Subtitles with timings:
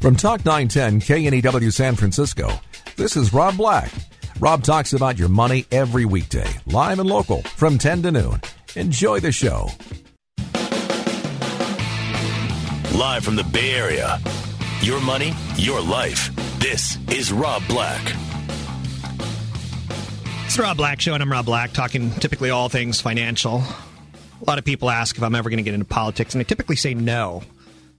[0.00, 2.50] From Talk 910 KNEW San Francisco,
[2.96, 3.92] this is Rob Black.
[4.40, 8.40] Rob talks about your money every weekday, live and local, from 10 to noon.
[8.76, 9.68] Enjoy the show.
[12.94, 14.18] Live from the Bay Area.
[14.80, 16.30] Your money, your life.
[16.60, 18.00] This is Rob Black.
[20.46, 23.58] It's the Rob Black Show, and I'm Rob Black, talking typically all things financial.
[23.58, 26.44] A lot of people ask if I'm ever going to get into politics, and I
[26.44, 27.42] typically say no.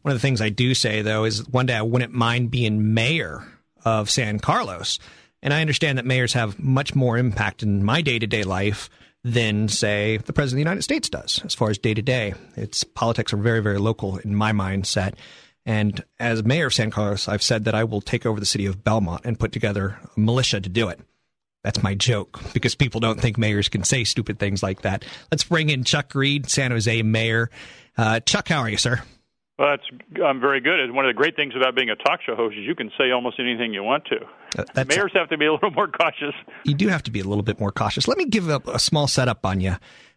[0.01, 2.93] One of the things I do say, though, is one day I wouldn't mind being
[2.93, 3.43] mayor
[3.85, 4.99] of San Carlos.
[5.43, 8.89] And I understand that mayors have much more impact in my day to day life
[9.23, 12.33] than, say, the President of the United States does, as far as day to day.
[12.55, 15.13] Its politics are very, very local in my mindset.
[15.65, 18.65] And as mayor of San Carlos, I've said that I will take over the city
[18.65, 20.99] of Belmont and put together a militia to do it.
[21.63, 25.05] That's my joke because people don't think mayors can say stupid things like that.
[25.31, 27.51] Let's bring in Chuck Reed, San Jose mayor.
[27.95, 29.01] Uh, Chuck, how are you, sir?
[29.61, 30.91] Well, that's I'm very good.
[30.91, 33.11] One of the great things about being a talk show host is you can say
[33.11, 34.17] almost anything you want to.
[34.57, 36.33] Uh, Mayors have to be a little more cautious.
[36.63, 38.07] You do have to be a little bit more cautious.
[38.07, 39.75] Let me give a, a small setup on you.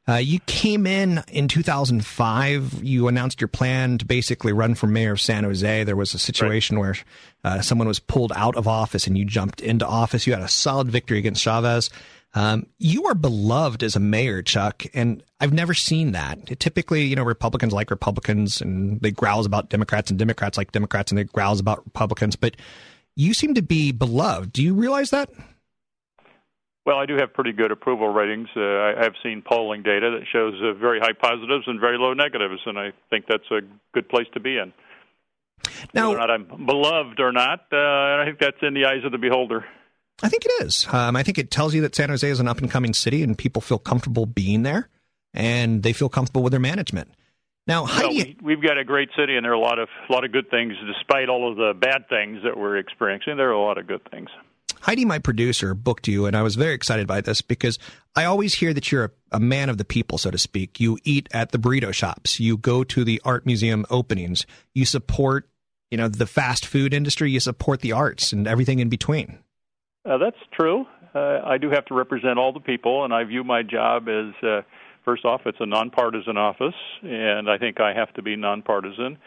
[0.09, 2.83] Uh, you came in in 2005.
[2.83, 5.85] You announced your plan to basically run for mayor of San Jose.
[5.85, 6.83] There was a situation right.
[6.83, 6.97] where
[7.45, 10.27] uh, someone was pulled out of office and you jumped into office.
[10.27, 11.91] You had a solid victory against Chavez.
[12.35, 16.59] Um, you are beloved as a mayor, Chuck, and I've never seen that.
[16.59, 21.13] Typically, you know, Republicans like Republicans and they growls about Democrats, and Democrats like Democrats
[21.13, 22.35] and they growls about Republicans.
[22.35, 22.57] But
[23.15, 24.53] you seem to be beloved.
[24.53, 25.31] Do you realize that?
[26.85, 28.49] Well, I do have pretty good approval ratings.
[28.55, 32.13] Uh, I have seen polling data that shows uh, very high positives and very low
[32.13, 33.61] negatives, and I think that's a
[33.95, 34.73] good place to be in.
[35.95, 39.05] Now, Whether or not I'm beloved or not, uh, I think that's in the eyes
[39.05, 39.65] of the beholder.
[40.23, 40.87] I think it is.
[40.93, 43.23] Um, I think it tells you that San Jose is an up and coming city,
[43.23, 44.89] and people feel comfortable being there,
[45.33, 47.11] and they feel comfortable with their management.
[47.67, 49.79] Now, how well, do we, have got a great city, and there are a lot
[49.79, 53.37] of a lot of good things, despite all of the bad things that we're experiencing.
[53.37, 54.29] There are a lot of good things.
[54.85, 57.79] Heidi, my producer, booked you, and I was very excited by this because
[58.15, 60.79] I always hear that you're a, a, man of the people, so to speak.
[60.79, 64.45] You eat at the burrito shops, you go to the art museum openings,
[64.75, 65.49] you support,
[65.91, 69.39] you know, the fast food industry, you support the arts and everything in between.
[70.05, 70.87] Uh, that's true.
[71.15, 74.35] Uh, I do have to represent all the people, and I view my job as
[74.43, 74.63] uh,
[75.05, 79.19] first off, it's a nonpartisan office, and I think I have to be nonpartisan.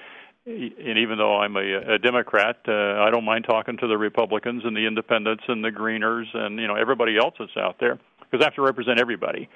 [0.46, 4.64] And even though I'm a, a Democrat, uh, I don't mind talking to the Republicans
[4.64, 8.42] and the Independents and the Greeners and you know everybody else that's out there because
[8.42, 9.50] I have to represent everybody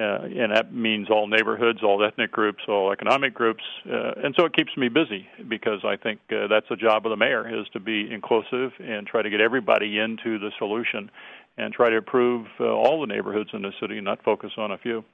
[0.00, 4.54] and that means all neighborhoods, all ethnic groups, all economic groups, uh, and so it
[4.54, 7.80] keeps me busy because I think uh, that's the job of the mayor is to
[7.80, 11.10] be inclusive and try to get everybody into the solution
[11.56, 14.70] and try to improve uh, all the neighborhoods in the city, and not focus on
[14.70, 15.04] a few.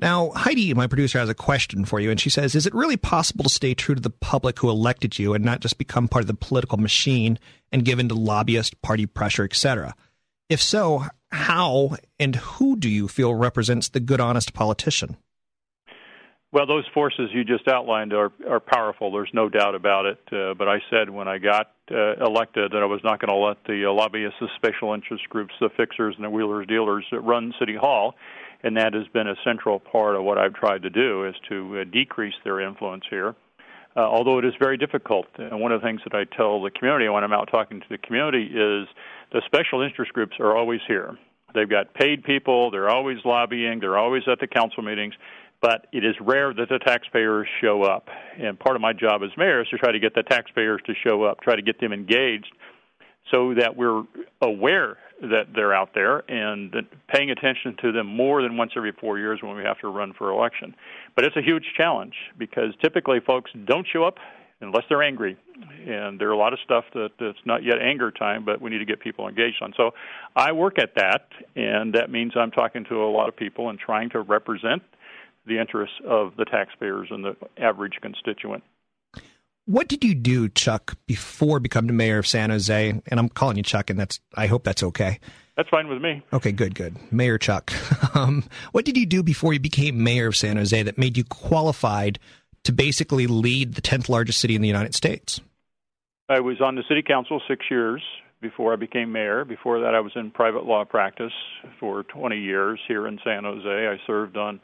[0.00, 2.96] Now, Heidi, my producer, has a question for you, and she says, Is it really
[2.96, 6.22] possible to stay true to the public who elected you and not just become part
[6.24, 7.38] of the political machine
[7.70, 9.94] and give in to lobbyist, party pressure, etc.?
[10.48, 15.16] If so, how and who do you feel represents the good, honest politician?
[16.52, 19.12] Well, those forces you just outlined are are powerful.
[19.12, 20.18] There's no doubt about it.
[20.32, 23.36] Uh, but I said when I got uh, elected that I was not going to
[23.36, 27.54] let the uh, lobbyists, the special interest groups, the fixers, and the wheelers dealers run
[27.60, 28.16] City Hall,
[28.64, 31.80] and that has been a central part of what I've tried to do is to
[31.80, 33.36] uh, decrease their influence here.
[33.96, 36.70] Uh, although it is very difficult, and one of the things that I tell the
[36.70, 38.86] community when I'm out talking to the community is
[39.32, 41.18] the special interest groups are always here.
[41.54, 45.14] They've got paid people, they're always lobbying, they're always at the council meetings,
[45.60, 48.08] but it is rare that the taxpayers show up.
[48.38, 50.94] And part of my job as mayor is to try to get the taxpayers to
[51.04, 52.52] show up, try to get them engaged
[53.30, 54.04] so that we're
[54.40, 56.74] aware that they're out there and
[57.08, 60.12] paying attention to them more than once every four years when we have to run
[60.16, 60.74] for election.
[61.14, 64.16] But it's a huge challenge because typically folks don't show up
[64.60, 65.36] unless they're angry.
[65.86, 68.70] And there are a lot of stuff that that's not yet anger time, but we
[68.70, 69.72] need to get people engaged on.
[69.76, 69.92] So
[70.36, 73.78] I work at that, and that means I'm talking to a lot of people and
[73.78, 74.82] trying to represent
[75.46, 78.62] the interests of the taxpayers and the average constituent.
[79.70, 83.00] What did you do, Chuck, before becoming mayor of San Jose?
[83.06, 85.20] And I'm calling you Chuck, and that's I hope that's okay.
[85.56, 86.24] That's fine with me.
[86.32, 86.96] Okay, good, good.
[87.12, 87.72] Mayor Chuck,
[88.16, 91.22] um, what did you do before you became mayor of San Jose that made you
[91.22, 92.18] qualified
[92.64, 95.40] to basically lead the 10th largest city in the United States?
[96.28, 98.02] I was on the city council six years
[98.40, 99.44] before I became mayor.
[99.44, 101.32] Before that, I was in private law practice
[101.78, 103.86] for 20 years here in San Jose.
[103.86, 104.58] I served on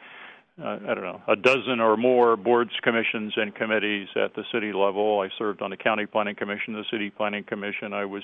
[0.62, 4.72] uh, I don't know, a dozen or more boards, commissions, and committees at the city
[4.72, 5.20] level.
[5.20, 7.92] I served on the County Planning Commission, the City Planning Commission.
[7.92, 8.22] I was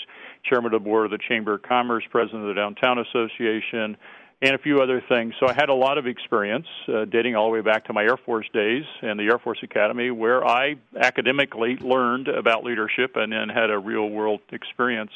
[0.49, 3.99] chairman of the board of the Chamber of Commerce, president of the Downtown Association,
[4.40, 5.34] and a few other things.
[5.38, 8.02] So I had a lot of experience uh, dating all the way back to my
[8.02, 13.31] Air Force days and the Air Force Academy, where I academically learned about leadership and
[13.31, 15.12] then had a real world experience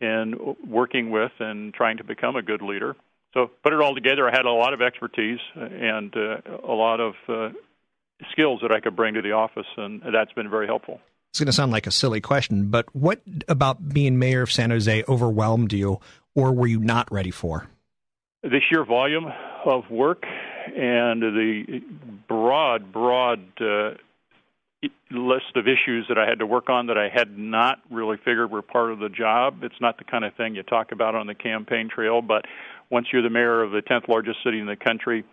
[0.00, 2.96] in working with and trying to become a good leader.
[3.36, 7.00] So put it all together, I had a lot of expertise and uh, a lot
[7.00, 7.50] of uh,
[8.32, 11.00] skills that I could bring to the office, and that's been very helpful.
[11.28, 14.70] It's going to sound like a silly question, but what about being mayor of San
[14.70, 16.00] Jose overwhelmed you,
[16.34, 17.66] or were you not ready for?
[18.42, 19.26] The sheer volume
[19.66, 20.22] of work
[20.74, 21.82] and the
[22.26, 23.96] broad, broad uh,
[25.10, 28.50] list of issues that I had to work on that I had not really figured
[28.50, 29.62] were part of the job.
[29.62, 32.44] It's not the kind of thing you talk about on the campaign trail, but
[32.90, 35.24] once you're the mayor of the 10th largest city in the country,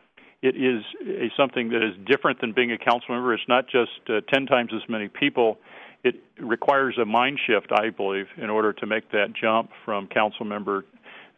[0.42, 3.34] it is a, something that is different than being a council member.
[3.34, 5.58] It's not just uh, 10 times as many people.
[6.04, 10.46] It requires a mind shift, I believe, in order to make that jump from council
[10.46, 10.86] member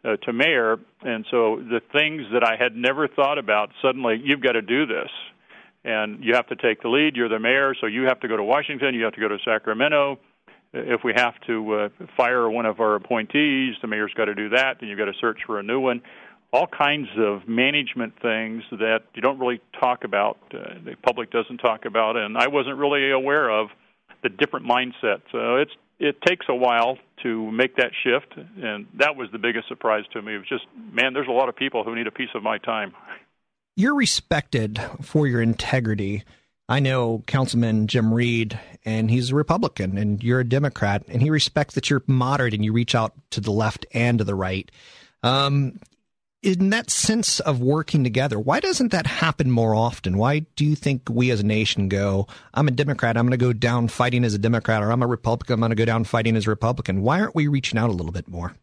[0.04, 0.78] uh, to mayor.
[1.02, 4.86] And so the things that I had never thought about, suddenly you've got to do
[4.86, 5.10] this.
[5.86, 7.16] And you have to take the lead.
[7.16, 8.94] You're the mayor, so you have to go to Washington.
[8.94, 10.18] You have to go to Sacramento
[10.76, 14.50] if we have to uh, fire one of our appointees, the mayor's got to do
[14.50, 16.02] that, then you've got to search for a new one.
[16.52, 21.58] All kinds of management things that you don't really talk about, uh, the public doesn't
[21.58, 23.68] talk about, and I wasn't really aware of
[24.22, 25.22] the different mindsets.
[25.32, 29.66] So it's it takes a while to make that shift, and that was the biggest
[29.66, 30.34] surprise to me.
[30.34, 32.58] It was just, man, there's a lot of people who need a piece of my
[32.58, 32.92] time.
[33.76, 36.24] You're respected for your integrity
[36.68, 41.30] I know Councilman Jim Reed, and he's a Republican, and you're a Democrat, and he
[41.30, 44.70] respects that you're moderate and you reach out to the left and to the right.
[45.22, 45.78] Um,
[46.42, 50.18] in that sense of working together, why doesn't that happen more often?
[50.18, 53.44] Why do you think we as a nation go, I'm a Democrat, I'm going to
[53.44, 56.02] go down fighting as a Democrat, or I'm a Republican, I'm going to go down
[56.02, 57.02] fighting as a Republican?
[57.02, 58.56] Why aren't we reaching out a little bit more?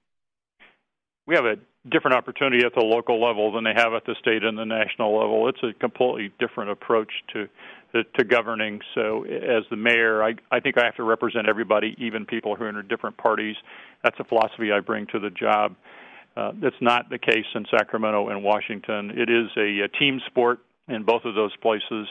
[1.26, 1.58] We have a
[1.90, 5.18] different opportunity at the local level than they have at the state and the national
[5.18, 5.50] level.
[5.50, 7.48] It's a completely different approach to
[8.16, 8.80] to, governing.
[8.96, 12.64] So, as the mayor, I, I think I have to represent everybody, even people who
[12.64, 13.56] are in different parties.
[14.04, 15.76] That's a philosophy I bring to the job.
[16.36, 19.12] Uh, that's not the case in Sacramento and Washington.
[19.12, 22.08] It is a, a team sport in both of those places.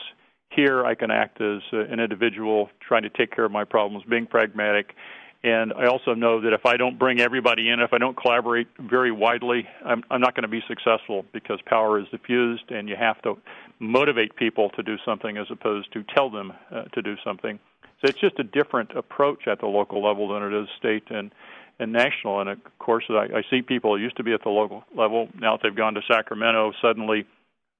[0.49, 4.27] Here, I can act as an individual, trying to take care of my problems, being
[4.27, 4.95] pragmatic,
[5.43, 8.67] and I also know that if I don't bring everybody in, if I don't collaborate
[8.79, 12.95] very widely, I'm, I'm not going to be successful because power is diffused and you
[12.95, 13.37] have to
[13.79, 17.59] motivate people to do something as opposed to tell them uh, to do something.
[18.01, 21.31] So it's just a different approach at the local level than it is state and
[21.79, 22.39] and national.
[22.39, 25.27] And of course, I, I see people who used to be at the local level
[25.39, 26.71] now that they've gone to Sacramento.
[26.81, 27.25] Suddenly,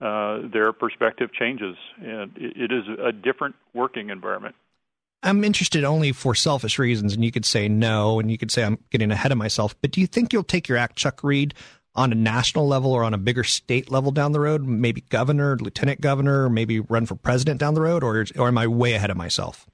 [0.01, 4.55] uh, their perspective changes, and it, it is a different working environment.
[5.23, 8.63] I'm interested only for selfish reasons, and you could say no, and you could say
[8.63, 9.75] I'm getting ahead of myself.
[9.81, 11.53] But do you think you'll take your act, Chuck Reed,
[11.95, 14.65] on a national level or on a bigger state level down the road?
[14.65, 18.67] Maybe governor, lieutenant governor, maybe run for president down the road, or or am I
[18.67, 19.65] way ahead of myself?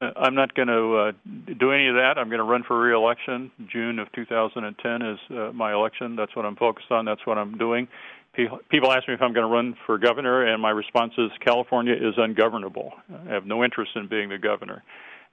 [0.00, 1.12] Uh, I'm not going to uh,
[1.58, 2.14] do any of that.
[2.16, 3.50] I'm going to run for reelection.
[3.70, 6.16] June of 2010 is uh, my election.
[6.16, 7.04] That's what I'm focused on.
[7.04, 7.88] That's what I'm doing.
[8.34, 11.94] People ask me if I'm going to run for governor, and my response is California
[11.94, 12.92] is ungovernable.
[13.28, 14.82] I have no interest in being the governor.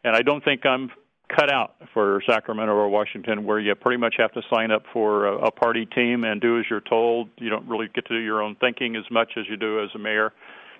[0.03, 0.91] And I don't think I'm
[1.35, 5.27] cut out for Sacramento or Washington, where you pretty much have to sign up for
[5.27, 7.29] a, a party team and do as you're told.
[7.37, 9.89] You don't really get to do your own thinking as much as you do as
[9.95, 10.33] a mayor.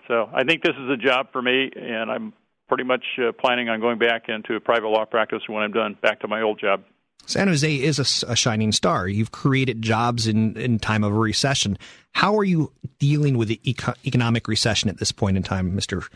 [0.08, 2.34] So I think this is a job for me, and I'm
[2.68, 6.20] pretty much uh, planning on going back into private law practice when I'm done, back
[6.22, 6.84] to my old job.
[7.26, 9.08] San Jose is a, a, shining star.
[9.08, 11.78] You've created jobs in, in time of a recession.
[12.14, 16.08] How are you dealing with the eco- economic recession at this point in time, Mr.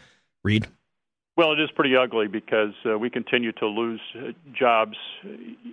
[0.44, 0.68] Reed?
[1.38, 4.98] Well, it is pretty ugly because uh, we continue to lose uh, jobs.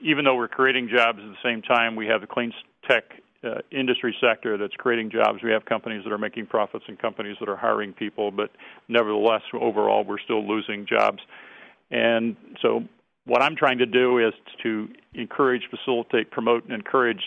[0.03, 2.53] Even though we're creating jobs at the same time, we have the clean
[2.89, 3.05] tech
[3.45, 5.41] uh, industry sector that's creating jobs.
[5.43, 8.51] We have companies that are making profits and companies that are hiring people, but
[8.89, 11.19] nevertheless, overall, we're still losing jobs.
[11.91, 12.85] And so
[13.25, 17.23] what I'm trying to do is to encourage, facilitate, promote, and encourage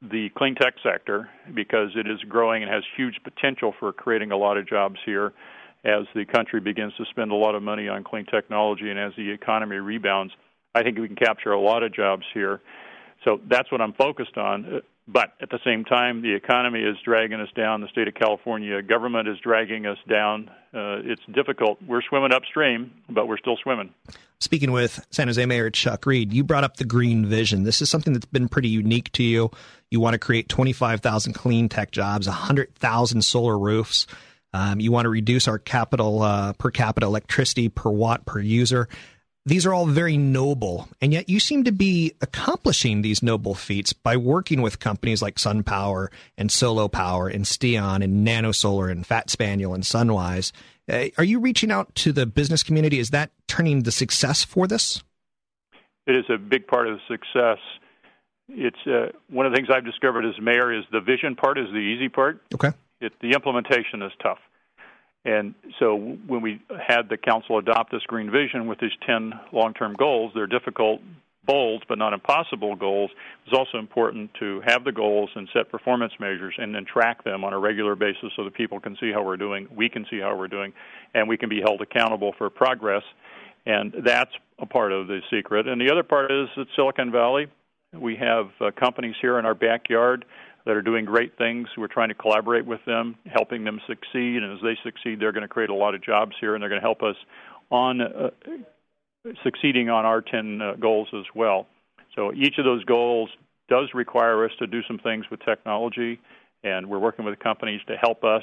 [0.00, 4.36] the clean tech sector because it is growing and has huge potential for creating a
[4.36, 5.32] lot of jobs here
[5.84, 9.12] as the country begins to spend a lot of money on clean technology and as
[9.16, 10.32] the economy rebounds.
[10.74, 12.60] I think we can capture a lot of jobs here.
[13.24, 14.82] So that's what I'm focused on.
[15.10, 17.80] But at the same time, the economy is dragging us down.
[17.80, 20.50] The state of California government is dragging us down.
[20.74, 21.78] Uh, it's difficult.
[21.86, 23.94] We're swimming upstream, but we're still swimming.
[24.38, 27.64] Speaking with San Jose Mayor Chuck Reed, you brought up the green vision.
[27.64, 29.50] This is something that's been pretty unique to you.
[29.90, 34.06] You want to create 25,000 clean tech jobs, 100,000 solar roofs.
[34.52, 38.88] Um, you want to reduce our capital uh, per capita electricity per watt per user.
[39.48, 43.94] These are all very noble, and yet you seem to be accomplishing these noble feats
[43.94, 49.30] by working with companies like SunPower and Solo Power and Stion and NanoSolar and Fat
[49.30, 50.52] Spaniel and Sunwise.
[50.86, 52.98] Uh, are you reaching out to the business community?
[52.98, 55.02] Is that turning the success for this?
[56.06, 57.58] It is a big part of the success.
[58.50, 61.68] It's uh, one of the things I've discovered as mayor is the vision part is
[61.72, 62.42] the easy part.
[62.54, 62.72] Okay.
[63.00, 64.40] It, the implementation is tough.
[65.24, 69.74] And so when we had the council adopt this green vision with these 10 long
[69.74, 71.00] term goals, they're difficult,
[71.44, 73.10] bold, but not impossible goals.
[73.46, 77.44] It's also important to have the goals and set performance measures and then track them
[77.44, 80.20] on a regular basis so that people can see how we're doing, we can see
[80.20, 80.72] how we're doing,
[81.14, 83.02] and we can be held accountable for progress.
[83.66, 85.66] And that's a part of the secret.
[85.66, 87.48] And the other part is that Silicon Valley,
[87.92, 90.24] we have uh, companies here in our backyard
[90.64, 91.68] that are doing great things.
[91.76, 95.42] We're trying to collaborate with them, helping them succeed, and as they succeed, they're going
[95.42, 97.16] to create a lot of jobs here, and they're going to help us
[97.70, 98.30] on uh,
[99.42, 101.66] succeeding on our 10 uh, goals as well.
[102.14, 103.30] So each of those goals
[103.68, 106.20] does require us to do some things with technology,
[106.64, 108.42] and we're working with companies to help us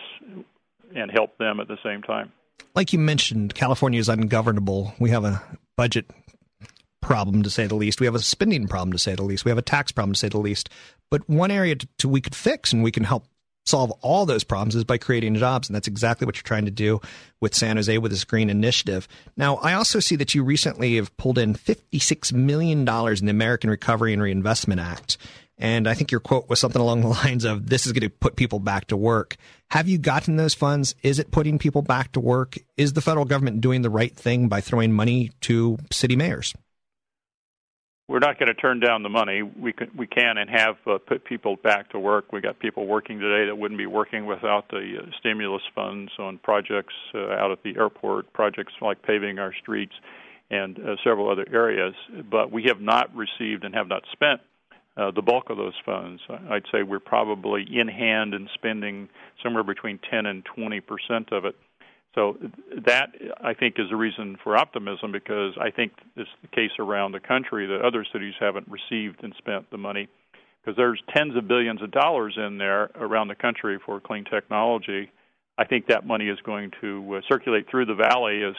[0.95, 2.31] and help them at the same time.
[2.73, 4.93] Like you mentioned, California is ungovernable.
[4.99, 5.41] We have a
[5.75, 6.09] budget
[7.05, 7.99] problem to say the least.
[7.99, 9.45] We have a spending problem to say the least.
[9.45, 10.69] We have a tax problem to say the least.
[11.11, 13.27] But one area to, to we could fix and we can help
[13.63, 15.69] solve all those problems is by creating jobs.
[15.69, 16.99] And that's exactly what you're trying to do
[17.41, 19.07] with San Jose with this green initiative.
[19.37, 22.85] Now, I also see that you recently have pulled in $56 million in
[23.25, 25.17] the American Recovery and Reinvestment Act.
[25.59, 28.09] And I think your quote was something along the lines of, this is going to
[28.09, 29.37] put people back to work.
[29.69, 30.95] Have you gotten those funds?
[31.03, 32.57] Is it putting people back to work?
[32.77, 36.53] Is the federal government doing the right thing by throwing money to city mayors?
[38.07, 39.41] We're not going to turn down the money.
[39.41, 42.31] We can, we can and have uh, put people back to work.
[42.31, 46.37] We got people working today that wouldn't be working without the uh, stimulus funds on
[46.37, 49.93] projects uh, out at the airport, projects like paving our streets,
[50.51, 51.95] and uh, several other areas.
[52.29, 54.41] But we have not received and have not spent
[54.97, 56.21] uh, the bulk of those funds.
[56.49, 59.09] I'd say we're probably in hand and spending
[59.41, 61.55] somewhere between 10 and 20 percent of it.
[62.15, 62.37] So
[62.85, 63.09] that
[63.43, 67.19] I think is a reason for optimism because I think it's the case around the
[67.19, 70.07] country that other cities haven't received and spent the money
[70.63, 75.11] because there's tens of billions of dollars in there around the country for clean technology.
[75.57, 78.55] I think that money is going to uh, circulate through the valley as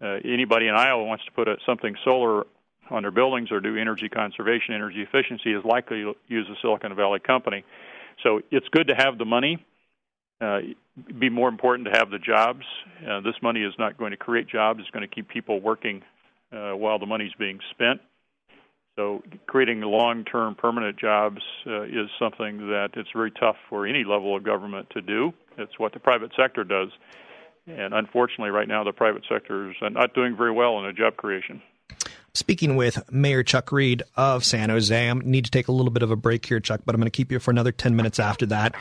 [0.00, 2.46] uh, anybody in Iowa wants to put a, something solar
[2.88, 6.94] on their buildings or do energy conservation, energy efficiency is likely to use a Silicon
[6.94, 7.64] Valley company.
[8.22, 9.64] So it's good to have the money
[10.40, 10.60] uh,
[11.18, 12.62] be more important to have the jobs.
[13.06, 16.02] Uh, this money is not going to create jobs; it's going to keep people working
[16.52, 18.00] uh, while the money is being spent.
[18.96, 24.34] So, creating long-term permanent jobs uh, is something that it's very tough for any level
[24.34, 25.32] of government to do.
[25.58, 26.88] It's what the private sector does,
[27.66, 31.16] and unfortunately, right now the private sector is not doing very well in a job
[31.16, 31.60] creation.
[32.36, 36.02] Speaking with Mayor Chuck Reed of San Jose, I need to take a little bit
[36.02, 38.18] of a break here, Chuck, but I'm going to keep you for another 10 minutes
[38.20, 38.74] after that.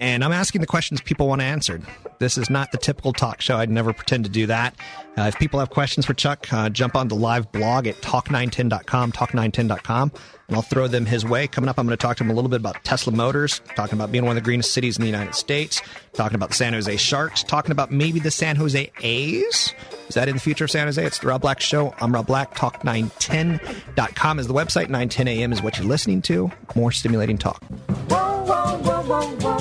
[0.00, 1.82] And I'm asking the questions people want answered.
[2.18, 3.58] This is not the typical talk show.
[3.58, 4.74] I'd never pretend to do that.
[5.16, 9.12] Uh, if people have questions for Chuck, uh, jump on the live blog at talk910.com,
[9.12, 10.12] talk910.com,
[10.48, 11.46] and I'll throw them his way.
[11.46, 13.94] Coming up, I'm going to talk to him a little bit about Tesla Motors, talking
[13.94, 15.82] about being one of the greenest cities in the United States,
[16.14, 19.74] talking about the San Jose Sharks, talking about maybe the San Jose A's.
[20.08, 21.04] Is that in the future of San Jose?
[21.04, 21.94] It's the Rob Black Show.
[22.00, 22.54] I'm Rob Black.
[22.54, 24.88] Talk910.com is the website.
[24.88, 25.52] 910 a.m.
[25.52, 26.50] is what you're listening to.
[26.74, 27.62] More stimulating talk.
[28.08, 29.59] Whoa, whoa, whoa,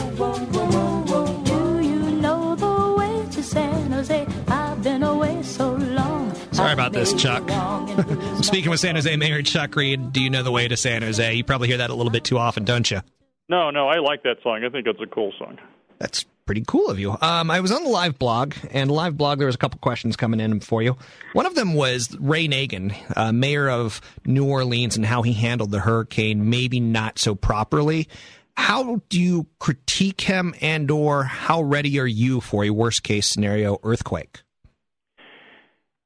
[7.00, 7.50] this, Chuck.
[7.50, 10.12] I'm speaking with San Jose Mayor Chuck Reed.
[10.12, 11.34] Do you know the way to San Jose?
[11.34, 13.00] You probably hear that a little bit too often, don't you?
[13.48, 14.66] No, no, I like that song.
[14.66, 15.58] I think it's a cool song.
[15.98, 17.16] That's pretty cool of you.
[17.22, 20.18] Um, I was on the live blog, and live blog there was a couple questions
[20.18, 20.98] coming in for you.
[21.32, 25.72] One of them was Ray Nagin, uh, mayor of New Orleans, and how he handled
[25.72, 28.10] the hurricane, maybe not so properly.
[28.58, 33.80] How do you critique him, and/or how ready are you for a worst case scenario
[33.84, 34.42] earthquake?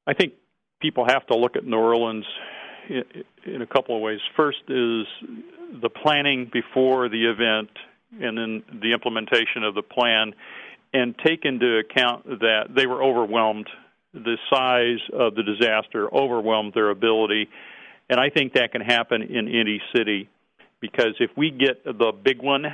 [0.06, 0.34] I think
[0.84, 2.26] people have to look at New Orleans
[2.90, 4.20] in a couple of ways.
[4.36, 5.06] First is
[5.80, 7.70] the planning before the event,
[8.20, 10.34] and then the implementation of the plan,
[10.92, 13.66] and take into account that they were overwhelmed.
[14.12, 17.48] The size of the disaster overwhelmed their ability,
[18.10, 20.28] and I think that can happen in any city
[20.80, 22.66] because if we get the big one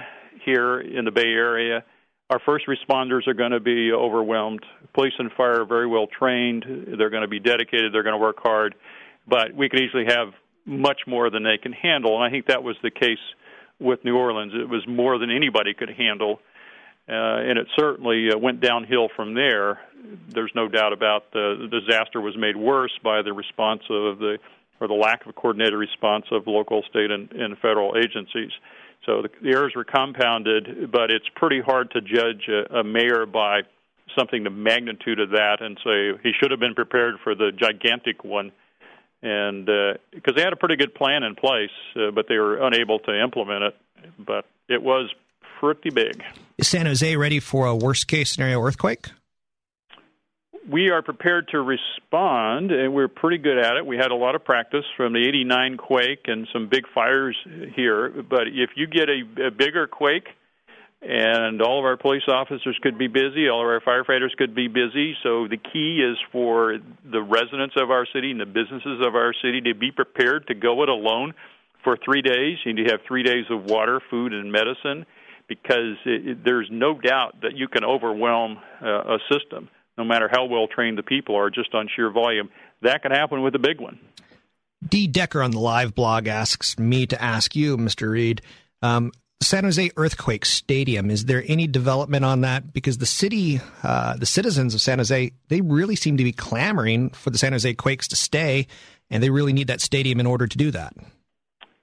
[0.45, 1.85] here in the Bay Area,
[2.31, 4.65] our first responders are going to be overwhelmed.
[4.95, 6.65] Police and fire are very well trained.
[6.97, 7.93] They're going to be dedicated.
[7.93, 8.77] They're going to work hard.
[9.29, 10.29] But we could easily have
[10.65, 12.15] much more than they can handle.
[12.15, 13.19] And I think that was the case
[13.81, 14.53] with New Orleans.
[14.55, 16.41] It was more than anybody could handle.
[17.09, 19.81] Uh, and it certainly uh, went downhill from there.
[20.29, 24.39] There's no doubt about the, the disaster was made worse by the response of the
[24.81, 28.51] or the lack of a coordinated response of local, state, and, and federal agencies.
[29.07, 33.26] So the, the errors were compounded, but it's pretty hard to judge a, a mayor
[33.26, 33.61] by
[34.19, 38.25] something the magnitude of that and say he should have been prepared for the gigantic
[38.25, 38.52] one
[39.23, 39.66] and
[40.12, 42.99] because uh, they had a pretty good plan in place, uh, but they were unable
[43.00, 43.76] to implement it.
[44.19, 45.11] But it was
[45.59, 46.23] pretty big.
[46.57, 49.09] Is San Jose ready for a worst case scenario earthquake?
[50.69, 53.87] We are prepared to respond, and we're pretty good at it.
[53.87, 57.37] We had a lot of practice from the '89 quake and some big fires
[57.75, 58.11] here.
[58.11, 60.29] But if you get a, a bigger quake,
[61.02, 64.69] and all of our police officers could be busy, all of our firefighters could be
[64.69, 65.17] busy.
[65.23, 66.79] So the key is for
[67.11, 70.55] the residents of our city and the businesses of our city to be prepared to
[70.55, 71.33] go it alone
[71.83, 72.59] for three days.
[72.64, 75.07] You need to have three days of water, food, and medicine
[75.49, 80.28] because it, it, there's no doubt that you can overwhelm uh, a system, no matter
[80.30, 82.50] how well trained the people are, just on sheer volume.
[82.82, 83.99] That can happen with a big one.
[84.87, 85.06] D.
[85.06, 88.11] Decker on the live blog asks me to ask you, Mr.
[88.11, 88.40] Reed.
[88.82, 91.11] Um, San Jose Earthquake Stadium.
[91.11, 92.73] Is there any development on that?
[92.73, 97.11] Because the city, uh, the citizens of San Jose, they really seem to be clamoring
[97.11, 98.66] for the San Jose Quakes to stay,
[99.11, 100.94] and they really need that stadium in order to do that.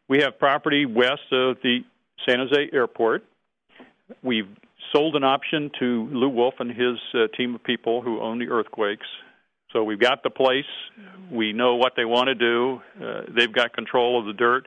[0.07, 1.79] We have property west of the
[2.27, 3.25] San Jose Airport.
[4.21, 4.47] We've
[4.93, 8.49] sold an option to Lew Wolff and his uh, team of people who own the
[8.49, 9.07] earthquakes.
[9.73, 10.65] So we've got the place.
[11.31, 12.81] We know what they want to do.
[13.01, 14.65] Uh, they've got control of the dirt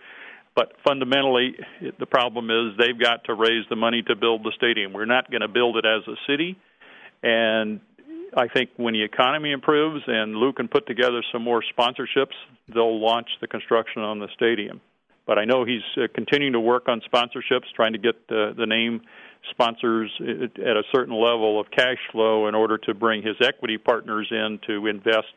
[0.54, 1.54] but fundamentally,
[1.98, 4.92] the problem is they've got to raise the money to build the stadium.
[4.92, 6.58] We're not going to build it as a city.
[7.22, 7.80] And
[8.36, 12.34] I think when the economy improves and Lew can put together some more sponsorships,
[12.72, 14.80] they'll launch the construction on the stadium.
[15.26, 18.66] But I know he's uh, continuing to work on sponsorships, trying to get the, the
[18.66, 19.02] name
[19.50, 24.28] sponsors at a certain level of cash flow in order to bring his equity partners
[24.30, 25.28] in to invest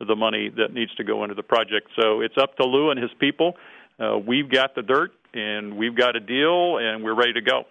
[0.00, 1.88] the money that needs to go into the project.
[2.00, 3.56] So it's up to Lew and his people
[4.00, 7.64] uh, we've got the dirt and we've got a deal and we're ready to go.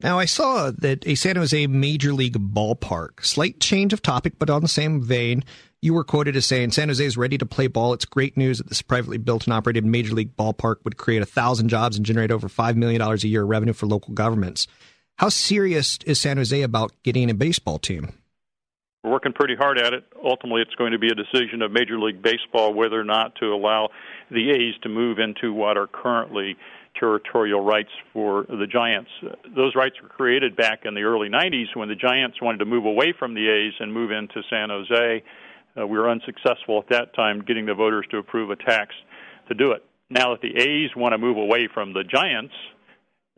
[0.00, 4.50] Now, I saw that a San Jose Major League ballpark, slight change of topic, but
[4.50, 5.44] on the same vein,
[5.80, 7.92] you were quoted as saying San Jose is ready to play ball.
[7.92, 11.26] It's great news that this privately built and operated Major League ballpark would create a
[11.26, 14.66] thousand jobs and generate over $5 million a year revenue for local governments.
[15.16, 18.12] How serious is San Jose about getting a baseball team?
[19.04, 20.04] We're working pretty hard at it.
[20.24, 23.52] Ultimately, it's going to be a decision of Major League Baseball whether or not to
[23.52, 23.90] allow
[24.30, 26.56] the A's to move into what are currently
[26.98, 29.10] territorial rights for the Giants.
[29.54, 32.84] Those rights were created back in the early 90s when the Giants wanted to move
[32.84, 35.22] away from the A's and move into San Jose.
[35.76, 38.94] Uh, we were unsuccessful at that time getting the voters to approve a tax
[39.48, 39.84] to do it.
[40.10, 42.54] Now that the A's want to move away from the Giants,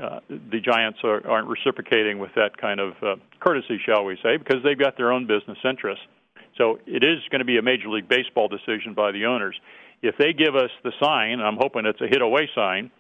[0.03, 4.37] uh, the Giants are, aren't reciprocating with that kind of uh, courtesy, shall we say,
[4.37, 6.05] because they've got their own business interests.
[6.59, 9.57] So it is going to be a Major League Baseball decision by the owners.
[10.03, 12.91] If they give us the sign, and I'm hoping it's a hit away sign,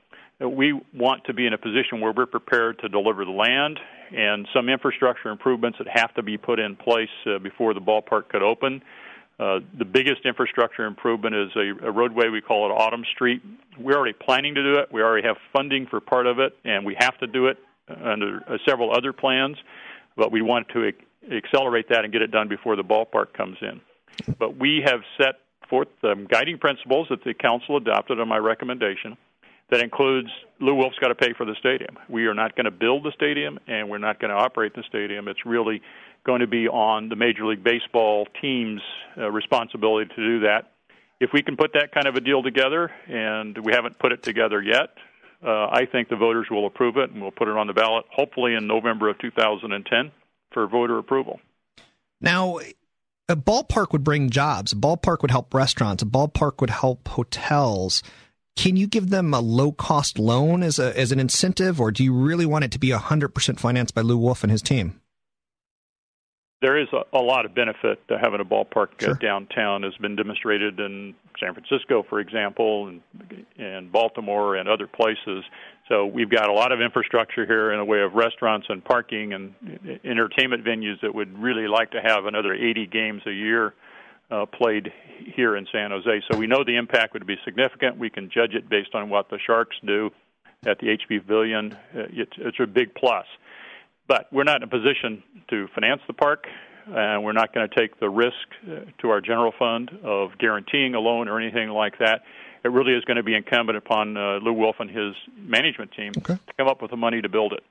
[0.40, 3.78] we want to be in a position where we're prepared to deliver the land
[4.14, 8.28] and some infrastructure improvements that have to be put in place uh, before the ballpark
[8.28, 8.82] could open.
[9.38, 13.42] The biggest infrastructure improvement is a, a roadway we call it Autumn Street.
[13.78, 14.88] We're already planning to do it.
[14.90, 18.40] We already have funding for part of it, and we have to do it under
[18.48, 19.56] uh, several other plans.
[20.16, 20.92] But we want to
[21.30, 23.80] accelerate that and get it done before the ballpark comes in.
[24.38, 29.16] But we have set forth the guiding principles that the council adopted on my recommendation.
[29.70, 30.28] That includes
[30.60, 31.98] Lew Wolff's got to pay for the stadium.
[32.08, 34.84] We are not going to build the stadium, and we're not going to operate the
[34.88, 35.26] stadium.
[35.26, 35.82] It's really
[36.26, 38.82] going to be on the Major League Baseball team's
[39.16, 40.72] uh, responsibility to do that.
[41.20, 44.22] If we can put that kind of a deal together, and we haven't put it
[44.22, 44.90] together yet,
[45.42, 48.04] uh, I think the voters will approve it, and we'll put it on the ballot
[48.10, 50.10] hopefully in November of 2010
[50.52, 51.40] for voter approval.
[52.20, 52.58] Now,
[53.28, 54.72] a ballpark would bring jobs.
[54.72, 56.02] A ballpark would help restaurants.
[56.02, 58.02] A ballpark would help hotels.
[58.56, 62.02] Can you give them a low cost loan as a as an incentive, or do
[62.02, 65.00] you really want it to be hundred percent financed by Lew Wolff and his team?
[66.62, 69.14] There is a, a lot of benefit to having a ballpark uh, sure.
[69.14, 73.00] downtown has been demonstrated in San Francisco, for example, and,
[73.58, 75.44] and Baltimore and other places.
[75.88, 79.34] So we've got a lot of infrastructure here in the way of restaurants and parking
[79.34, 79.54] and
[80.02, 83.74] entertainment venues that would really like to have another 80 games a year
[84.30, 84.92] uh, played
[85.34, 86.22] here in San Jose.
[86.30, 87.98] So we know the impact would be significant.
[87.98, 90.10] We can judge it based on what the Sharks do.
[90.66, 93.26] at the HP Pavilion, uh, it's, it's a big plus.
[94.08, 96.46] But we're not in a position to finance the park,
[96.86, 100.94] and we're not going to take the risk uh, to our general fund of guaranteeing
[100.94, 102.22] a loan or anything like that.
[102.64, 106.12] It really is going to be incumbent upon uh, Lew Wolff and his management team
[106.18, 106.34] okay.
[106.34, 107.62] to come up with the money to build it.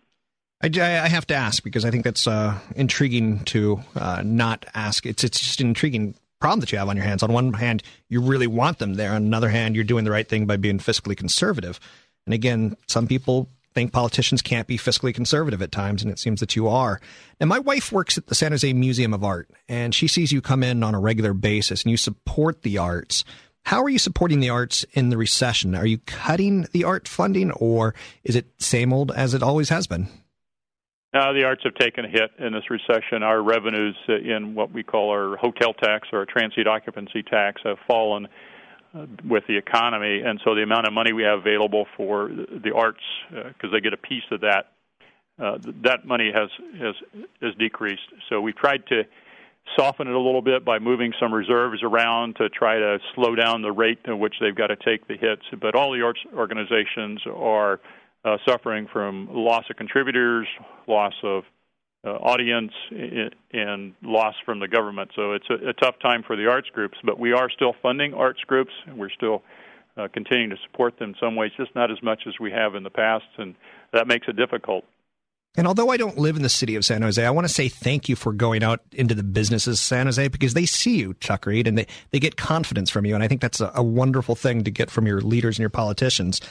[0.63, 0.67] I,
[1.04, 5.06] I have to ask because I think that's uh, intriguing to uh, not ask.
[5.06, 7.24] It's it's just an intriguing problem that you have on your hands.
[7.24, 9.12] On one hand, you really want them there.
[9.12, 11.80] On another hand, you're doing the right thing by being fiscally conservative.
[12.26, 16.40] And again, some people think politicians can't be fiscally conservative at times, and it seems
[16.40, 17.00] that you are.
[17.40, 20.42] Now, my wife works at the San Jose Museum of Art, and she sees you
[20.42, 23.26] come in on a regular basis and you support the arts.
[23.64, 25.76] How are you supporting the arts in the recession?
[25.76, 29.88] Are you cutting the art funding, or is it same old as it always has
[29.88, 30.08] been?
[31.14, 33.24] Now, the arts have taken a hit in this recession.
[33.24, 37.78] Our revenues in what we call our hotel tax or our transient occupancy tax have
[37.88, 38.30] fallen uh,
[39.27, 43.03] with the economy, and so the amount of money we have available for the arts,
[43.29, 44.71] because uh, they get a piece of that,
[45.38, 46.95] uh, that money has has
[47.41, 48.10] has decreased.
[48.29, 49.03] So we tried to
[49.77, 53.62] soften it a little bit by moving some reserves around to try to slow down
[53.62, 55.41] the rate at which they've got to take the hits.
[55.60, 57.81] But all the arts organizations are
[58.23, 60.47] uh, suffering from loss of contributors,
[60.88, 61.43] loss of
[62.06, 62.72] uh, audience,
[63.52, 65.12] and loss from the government.
[65.15, 68.13] So it's a, a, tough time for the arts groups, but we are still funding
[68.13, 69.41] arts groups, and we're still
[69.98, 72.76] uh, continuing to support them in some ways, just not as much as we have
[72.76, 73.56] in the past, and
[73.91, 74.86] that makes it difficult.
[75.58, 77.70] And although I don't live in the city of San Jose, I want to say
[77.70, 81.13] thank you for going out into the businesses of San Jose because they see you,
[81.22, 83.15] Chuck Reed, and they, they get confidence from you.
[83.15, 85.70] And I think that's a, a wonderful thing to get from your leaders and your
[85.70, 86.41] politicians.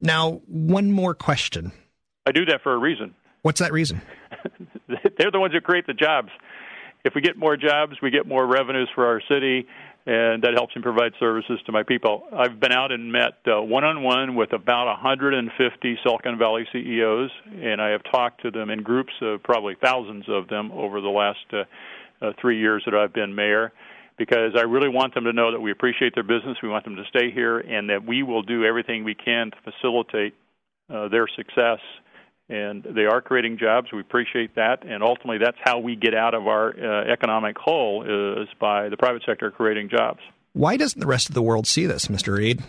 [0.00, 1.72] Now, one more question.
[2.26, 3.14] I do that for a reason.
[3.44, 4.00] What's that reason?
[4.88, 6.30] They're the ones who create the jobs.
[7.04, 9.66] If we get more jobs, we get more revenues for our city,
[10.06, 12.24] and that helps me provide services to my people.
[12.34, 17.30] I've been out and met one on one with about 150 Silicon Valley CEOs,
[17.60, 21.08] and I have talked to them in groups of probably thousands of them over the
[21.08, 21.64] last uh,
[22.22, 23.74] uh, three years that I've been mayor
[24.16, 26.96] because I really want them to know that we appreciate their business, we want them
[26.96, 30.32] to stay here, and that we will do everything we can to facilitate
[30.88, 31.80] uh, their success.
[32.54, 33.88] And they are creating jobs.
[33.92, 38.04] We appreciate that, and ultimately, that's how we get out of our uh, economic hole
[38.04, 40.20] is by the private sector creating jobs.
[40.52, 42.38] Why doesn't the rest of the world see this, Mr.
[42.38, 42.62] Reed?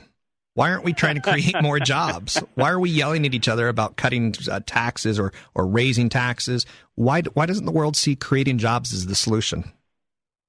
[0.56, 2.42] Why aren't we trying to create more jobs?
[2.56, 6.66] Why are we yelling at each other about cutting uh, taxes or, or raising taxes?
[6.96, 9.72] Why, why doesn't the world see creating jobs as the solution?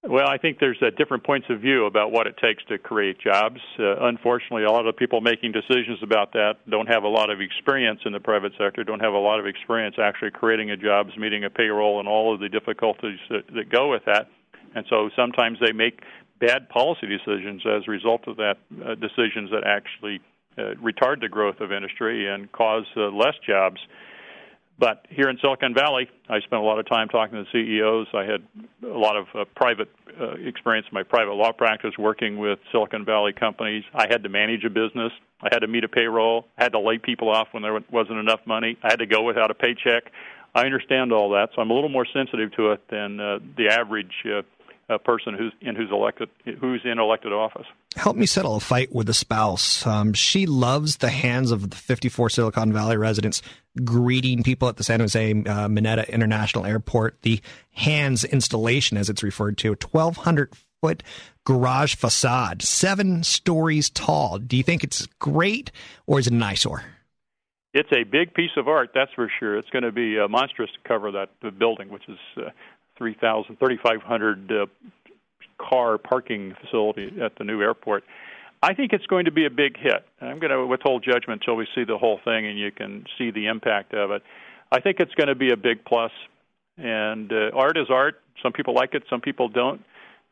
[0.08, 3.18] Well, I think there's uh, different points of view about what it takes to create
[3.18, 3.60] jobs.
[3.76, 7.40] Uh, unfortunately, a lot of people making decisions about that don't have a lot of
[7.40, 11.10] experience in the private sector, don't have a lot of experience actually creating a jobs,
[11.18, 14.28] meeting a payroll, and all of the difficulties that, that go with that.
[14.76, 16.02] And so sometimes they make
[16.38, 20.20] bad policy decisions as a result of that, uh, decisions that actually
[20.56, 23.80] uh, retard the growth of industry and cause uh, less jobs.
[24.78, 28.08] But here in Silicon Valley, I spent a lot of time talking to the CEOs.
[28.12, 28.42] I had
[28.84, 29.88] a lot of uh, private
[30.20, 33.84] uh, experience in my private law practice working with Silicon Valley companies.
[33.94, 35.12] I had to manage a business.
[35.40, 36.46] I had to meet a payroll.
[36.58, 38.76] I had to lay people off when there wasn't enough money.
[38.82, 40.12] I had to go without a paycheck.
[40.54, 43.68] I understand all that, so I'm a little more sensitive to it than uh, the
[43.68, 44.42] average uh,
[44.88, 46.28] a person who's in who's elected
[46.60, 47.66] who's in elected office.
[47.96, 49.86] Help me settle a fight with a spouse.
[49.86, 53.42] Um, she loves the hands of the 54 Silicon Valley residents
[53.84, 57.20] greeting people at the San Jose uh, Mineta International Airport.
[57.22, 57.40] The
[57.72, 61.02] hands installation, as it's referred to, 1,200 foot
[61.44, 64.38] garage facade, seven stories tall.
[64.38, 65.72] Do you think it's great,
[66.06, 66.84] or is it an eyesore?
[67.72, 69.58] It's a big piece of art, that's for sure.
[69.58, 72.48] It's going to be uh, monstrous to cover that building, which is uh,
[72.98, 74.66] 3,000, 3,500 uh,
[75.58, 78.04] car parking facility at the new airport.
[78.62, 80.04] I think it's going to be a big hit.
[80.20, 83.30] I'm going to withhold judgment until we see the whole thing and you can see
[83.30, 84.22] the impact of it.
[84.72, 86.10] I think it's going to be a big plus.
[86.78, 88.20] And uh, art is art.
[88.42, 89.82] Some people like it, some people don't.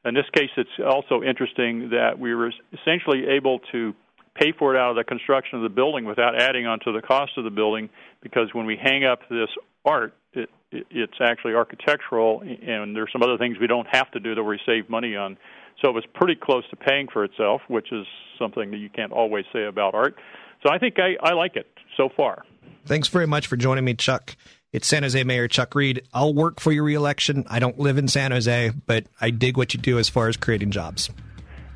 [0.04, 3.94] In this case, it's also interesting that we were essentially able to
[4.34, 7.32] pay for it out of the construction of the building without adding onto the cost
[7.38, 7.88] of the building
[8.22, 9.48] because when we hang up this
[9.84, 10.50] art, it,
[10.90, 14.58] it's actually architectural, and there's some other things we don't have to do that we
[14.66, 15.36] save money on.
[15.82, 18.06] So it was pretty close to paying for itself, which is
[18.38, 20.16] something that you can't always say about art.
[20.62, 21.66] So I think I, I like it
[21.96, 22.44] so far.
[22.86, 24.36] Thanks very much for joining me, Chuck.
[24.72, 26.02] It's San Jose Mayor Chuck Reed.
[26.12, 27.44] I'll work for your reelection.
[27.48, 30.36] I don't live in San Jose, but I dig what you do as far as
[30.36, 31.10] creating jobs.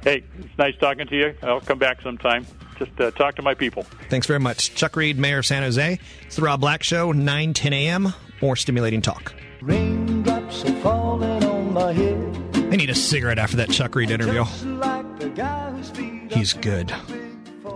[0.03, 1.35] Hey, it's nice talking to you.
[1.43, 2.47] I'll come back sometime.
[2.79, 3.85] Just uh, talk to my people.
[4.09, 4.75] Thanks very much.
[4.75, 5.99] Chuck Reed, Mayor of San Jose.
[6.27, 8.15] It's the Rob Black Show, 9 10 a.m.
[8.41, 9.35] More stimulating talk.
[9.61, 12.39] Raindrops are falling on my head.
[12.55, 14.45] I need a cigarette after that Chuck Reed interview.
[14.65, 16.93] Like He's good.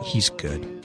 [0.04, 0.82] He's good.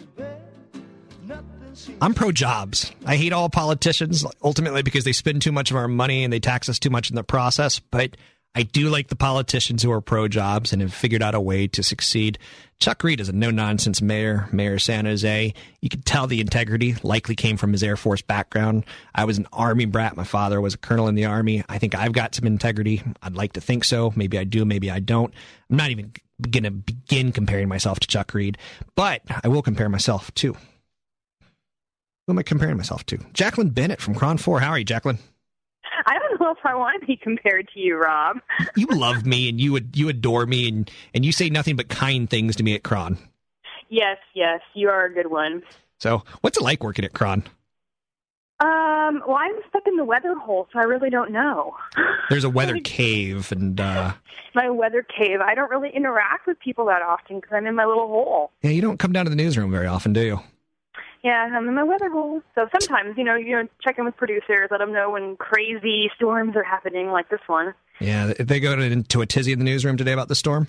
[2.01, 2.91] I'm pro jobs.
[3.05, 6.39] I hate all politicians ultimately because they spend too much of our money and they
[6.39, 7.79] tax us too much in the process.
[7.79, 8.17] But
[8.55, 11.67] I do like the politicians who are pro jobs and have figured out a way
[11.67, 12.39] to succeed.
[12.79, 15.53] Chuck Reed is a no nonsense mayor, Mayor of San Jose.
[15.81, 18.83] You can tell the integrity likely came from his Air Force background.
[19.13, 20.15] I was an Army brat.
[20.15, 21.63] My father was a colonel in the Army.
[21.69, 23.03] I think I've got some integrity.
[23.21, 24.12] I'd like to think so.
[24.15, 25.33] Maybe I do, maybe I don't.
[25.69, 28.57] I'm not even going to begin comparing myself to Chuck Reed,
[28.95, 30.53] but I will compare myself to.
[30.53, 33.17] Who am I comparing myself to?
[33.33, 34.60] Jacqueline Bennett from KRON 4.
[34.60, 35.19] How are you, Jacqueline?
[36.39, 38.38] Don't know if I want to be compared to you, Rob.
[38.76, 41.89] you love me and you would you adore me and and you say nothing but
[41.89, 43.17] kind things to me at KRON.
[43.89, 45.63] Yes, yes, you are a good one.
[46.00, 47.45] So, what's it like working at KRON?
[48.60, 51.76] Um, well, I'm stuck in the weather hole, so I really don't know.
[52.30, 54.13] There's a weather cave, and uh,
[54.56, 55.39] my weather cave.
[55.41, 58.52] I don't really interact with people that often because I'm in my little hole.
[58.62, 60.39] Yeah, you don't come down to the newsroom very often, do you?
[61.23, 62.41] Yeah, I'm in my weather hole.
[62.56, 66.10] So sometimes, you know, you know, check in with producers, let them know when crazy
[66.15, 67.73] storms are happening, like this one.
[67.99, 70.67] Yeah, did they go to, to a tizzy in the newsroom today about the storm.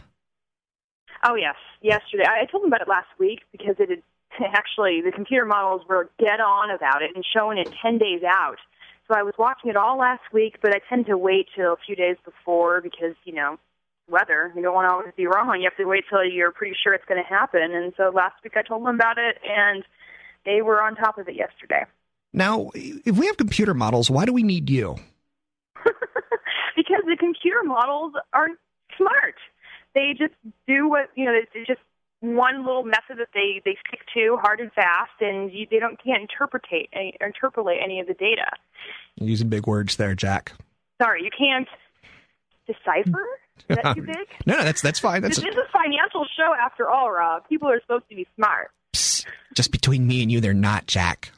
[1.24, 4.02] Oh yes, yesterday I told them about it last week because it had
[4.54, 8.58] actually the computer models were dead on about it and showing it ten days out.
[9.08, 11.76] So I was watching it all last week, but I tend to wait till a
[11.84, 13.58] few days before because you know
[14.08, 14.52] weather.
[14.54, 15.56] You don't want to always be wrong.
[15.58, 17.74] You have to wait till you're pretty sure it's going to happen.
[17.74, 19.84] And so last week I told them about it, and
[20.48, 21.84] they were on top of it yesterday.
[22.32, 24.96] Now, if we have computer models, why do we need you?
[25.84, 28.48] because the computer models are
[28.96, 29.34] smart.
[29.94, 30.34] They just
[30.66, 31.32] do what you know.
[31.34, 31.80] It's just
[32.20, 36.02] one little method that they they stick to hard and fast, and you, they don't
[36.02, 38.50] can't interpretate interpolate any of the data.
[39.16, 40.52] You're using big words there, Jack.
[41.00, 41.68] Sorry, you can't
[42.66, 43.26] decipher.
[43.68, 44.16] Is that too big?
[44.46, 45.22] no, no, that's that's fine.
[45.22, 45.48] That's this a...
[45.48, 47.48] is a financial show after all, Rob.
[47.48, 48.70] People are supposed to be smart.
[48.94, 51.32] Psst, just between me and you, they're not, Jack.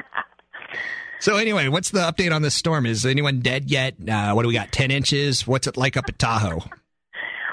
[1.20, 2.86] so anyway, what's the update on this storm?
[2.86, 3.94] Is anyone dead yet?
[4.08, 4.72] Uh, what do we got?
[4.72, 5.46] Ten inches?
[5.46, 6.62] What's it like up at Tahoe?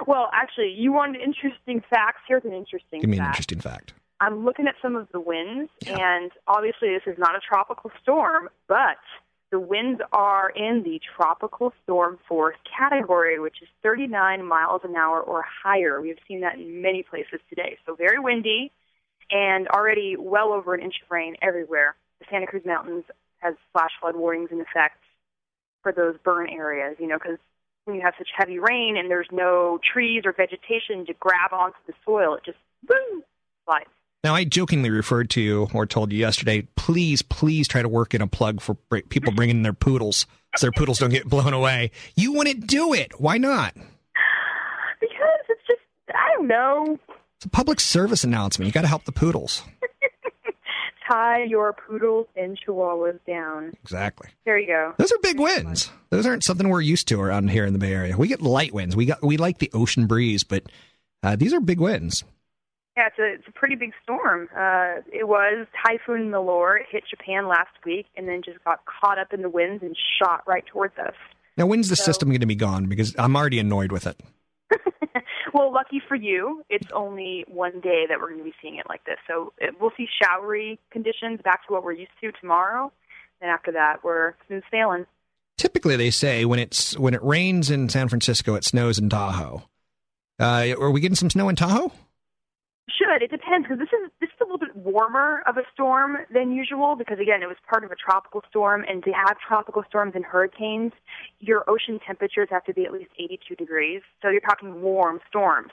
[0.06, 2.22] Well, actually, you wanted interesting facts.
[2.30, 3.02] Here's an interesting.
[3.02, 3.26] Give me fact.
[3.26, 3.94] an interesting fact.
[4.22, 5.98] I'm looking at some of the winds, yeah.
[6.00, 8.98] and obviously this is not a tropical storm, but
[9.52, 15.22] the winds are in the tropical storm force category, which is 39 miles an hour
[15.22, 16.02] or higher.
[16.02, 17.78] We've seen that in many places today.
[17.86, 18.72] So very windy
[19.32, 21.96] and already well over an inch of rain everywhere.
[22.20, 23.06] The Santa Cruz Mountains
[23.40, 24.98] has flash flood warnings in effect
[25.82, 27.38] for those burn areas, you know, because
[27.86, 31.78] when you have such heavy rain and there's no trees or vegetation to grab onto
[31.86, 33.24] the soil, it just boom
[33.64, 33.90] slides.
[34.28, 38.14] Now, I jokingly referred to you or told you yesterday, please, please try to work
[38.14, 38.74] in a plug for
[39.08, 40.26] people bringing their poodles
[40.58, 41.92] so their poodles don't get blown away.
[42.18, 43.22] You wouldn't do it.
[43.22, 43.74] Why not?
[45.00, 47.00] Because it's just, I don't know.
[47.38, 48.68] It's a public service announcement.
[48.68, 49.64] You got to help the poodles.
[51.10, 53.78] Tie your poodles and chihuahuas down.
[53.82, 54.28] Exactly.
[54.44, 54.94] There you go.
[54.98, 55.90] Those are big winds.
[56.10, 58.18] Those aren't something we're used to around here in the Bay Area.
[58.18, 58.94] We get light winds.
[58.94, 60.64] We got we like the ocean breeze, but
[61.24, 62.26] uh, these are big winds.
[62.98, 64.50] Yeah, it's a, it's a pretty big storm.
[64.58, 66.80] Uh, it was Typhoon Melor.
[66.80, 69.96] It hit Japan last week and then just got caught up in the winds and
[70.18, 71.14] shot right towards us.
[71.58, 72.88] Now, when's the so, system going to be gone?
[72.88, 74.20] Because I'm already annoyed with it.
[75.54, 78.88] well, lucky for you, it's only one day that we're going to be seeing it
[78.90, 79.18] like this.
[79.28, 82.92] So it, we'll see showery conditions back to what we're used to tomorrow.
[83.42, 85.06] And after that, we're smooth sailing.
[85.56, 89.62] Typically, they say when it's when it rains in San Francisco, it snows in Tahoe.
[90.40, 91.92] Uh, are we getting some snow in Tahoe?
[92.90, 96.20] Should it depends because this is this is a little bit warmer of a storm
[96.34, 99.84] than usual because again it was part of a tropical storm and to have tropical
[99.90, 100.94] storms and hurricanes,
[101.40, 104.02] your ocean temperatures have to be at least 82 degrees.
[104.22, 105.72] So you're talking warm storms.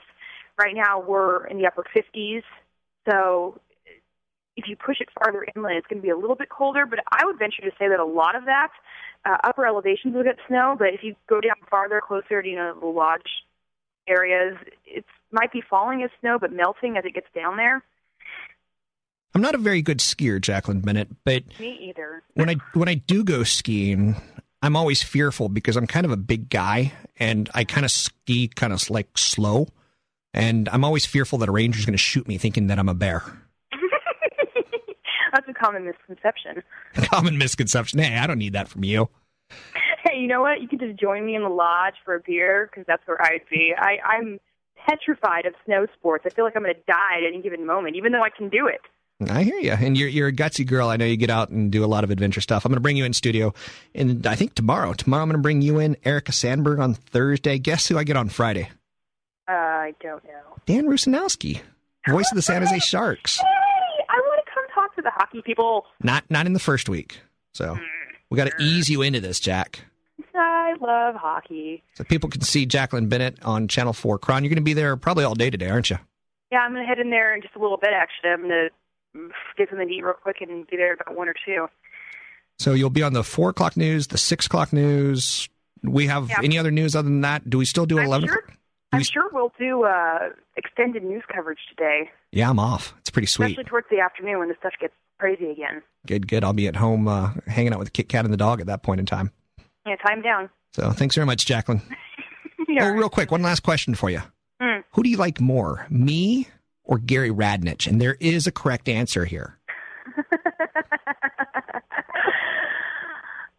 [0.59, 2.43] Right now we're in the upper 50s,
[3.09, 3.61] so
[4.57, 6.85] if you push it farther inland, it's going to be a little bit colder.
[6.85, 8.69] But I would venture to say that a lot of that
[9.25, 12.55] uh, upper elevations will get snow, but if you go down farther, closer to you
[12.55, 13.45] know the lodge
[14.07, 17.83] areas, It might be falling as snow, but melting as it gets down there.
[19.33, 22.23] I'm not a very good skier, Jacqueline Bennett, but me either.
[22.35, 24.15] when I when I do go skiing,
[24.61, 28.47] I'm always fearful because I'm kind of a big guy and I kind of ski
[28.47, 29.67] kind of like slow,
[30.33, 32.93] and I'm always fearful that a ranger's going to shoot me, thinking that I'm a
[32.93, 33.23] bear.
[35.33, 36.63] That's a common misconception.
[37.11, 37.99] Common misconception.
[37.99, 39.09] Hey, I don't need that from you.
[40.07, 40.61] Hey, you know what?
[40.61, 43.41] You can just join me in the lodge for a beer because that's where I'd
[43.49, 43.73] be.
[43.75, 44.39] I, I'm
[44.87, 46.25] petrified of snow sports.
[46.27, 48.49] I feel like I'm going to die at any given moment, even though I can
[48.49, 48.81] do it.
[49.29, 50.89] I hear you, and you're you're a gutsy girl.
[50.89, 52.65] I know you get out and do a lot of adventure stuff.
[52.65, 53.53] I'm going to bring you in studio,
[53.95, 54.91] and I think tomorrow.
[54.91, 57.57] Tomorrow I'm going to bring you in Erica Sandberg on Thursday.
[57.57, 58.69] Guess who I get on Friday?
[59.47, 60.57] Uh, I don't know.
[60.65, 61.61] Dan Rusanowsky,
[62.09, 63.37] voice of the San Jose Sharks.
[63.37, 63.45] Hey,
[64.09, 65.85] I want to come talk to the hockey people.
[66.03, 67.21] Not not in the first week.
[67.53, 67.79] So
[68.29, 69.79] we got to ease you into this, Jack.
[70.33, 71.83] I love hockey.
[71.93, 74.41] So people can see Jacqueline Bennett on Channel 4 KRON.
[74.41, 75.97] You're going to be there probably all day today, aren't you?
[76.51, 77.89] Yeah, I'm gonna head in there in just a little bit.
[77.93, 81.33] Actually, I'm gonna get something to eat real quick and be there about one or
[81.45, 81.67] two.
[82.59, 85.49] So you'll be on the 4 o'clock news, the 6 o'clock news.
[85.83, 86.39] We have Yeah.
[86.43, 87.49] any other news other than that?
[87.49, 88.37] Do we still do I'm 11 sure.
[88.37, 88.57] o'clock?
[88.93, 92.93] I'm sure we'll do uh, extended news coverage today, Yeah, I'm off.
[92.99, 93.47] It's pretty sweet.
[93.47, 95.81] especially towards the afternoon when the stuff gets crazy again.
[96.07, 96.43] Good, good.
[96.45, 98.67] I'll be at home uh, hanging out with the Kit Kat and the dog at
[98.67, 99.31] that point in time.
[99.85, 100.49] Yeah, time down.
[100.73, 101.81] So thanks very much, Jacqueline.
[102.67, 102.87] Yeah.
[102.87, 104.21] Oh, real quick, one last question for you.
[104.59, 104.79] Hmm.
[104.93, 106.47] Who do you like more, me
[106.83, 107.85] or Gary Radnich?
[107.87, 109.57] And there is a correct answer here.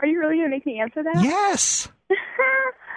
[0.00, 1.22] Are you really gonna make me answer that?
[1.22, 1.88] Yes.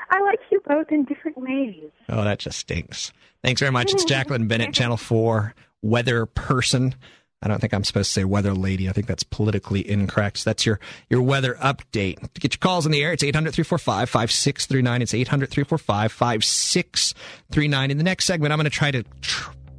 [0.10, 1.92] I like you both in different ways.
[2.10, 3.14] Oh, that just stinks.
[3.44, 3.94] Thanks very much.
[3.94, 6.96] It's Jacqueline Bennett, Channel 4 weather person.
[7.42, 8.90] I don't think I'm supposed to say weather lady.
[8.90, 10.40] I think that's politically incorrect.
[10.40, 12.20] So that's your, your weather update.
[12.34, 15.02] To get your calls in the air, it's 800 345 5639.
[15.02, 17.92] It's 800 345 5639.
[17.92, 19.04] In the next segment, I'm going to try to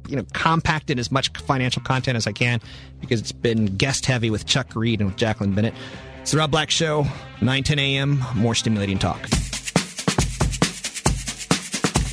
[0.07, 2.59] you know, compact in as much financial content as I can
[2.99, 5.75] because it's been guest heavy with Chuck Reed and with Jacqueline Bennett.
[6.21, 7.05] It's the Rob Black Show,
[7.41, 8.23] 9 10 a.m.
[8.35, 9.27] More stimulating talk.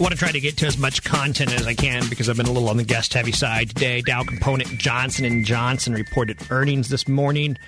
[0.01, 2.47] Want to try to get to as much content as I can because I've been
[2.47, 4.01] a little on the guest heavy side today.
[4.01, 7.59] Dow component Johnson and Johnson reported earnings this morning.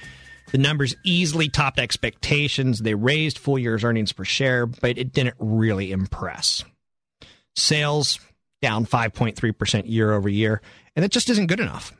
[0.52, 2.78] The numbers easily topped expectations.
[2.78, 6.62] They raised full year's earnings per share, but it didn't really impress.
[7.56, 8.20] Sales
[8.62, 10.62] down 5.3% year over year,
[10.94, 11.92] and it just isn't good enough.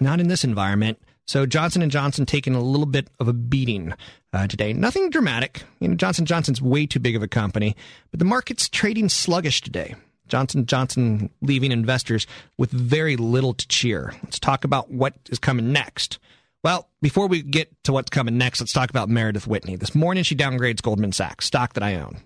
[0.00, 0.98] Not in this environment.
[1.30, 3.94] So Johnson and Johnson taking a little bit of a beating
[4.32, 4.72] uh, today.
[4.72, 5.62] Nothing dramatic.
[5.78, 7.76] You know, Johnson Johnson's way too big of a company,
[8.10, 9.94] but the market's trading sluggish today.
[10.26, 12.26] Johnson Johnson leaving investors
[12.58, 14.12] with very little to cheer.
[14.24, 16.18] Let's talk about what is coming next.
[16.64, 19.76] Well, before we get to what's coming next, let's talk about Meredith Whitney.
[19.76, 22.16] This morning, she downgrades Goldman Sachs, stock that I own.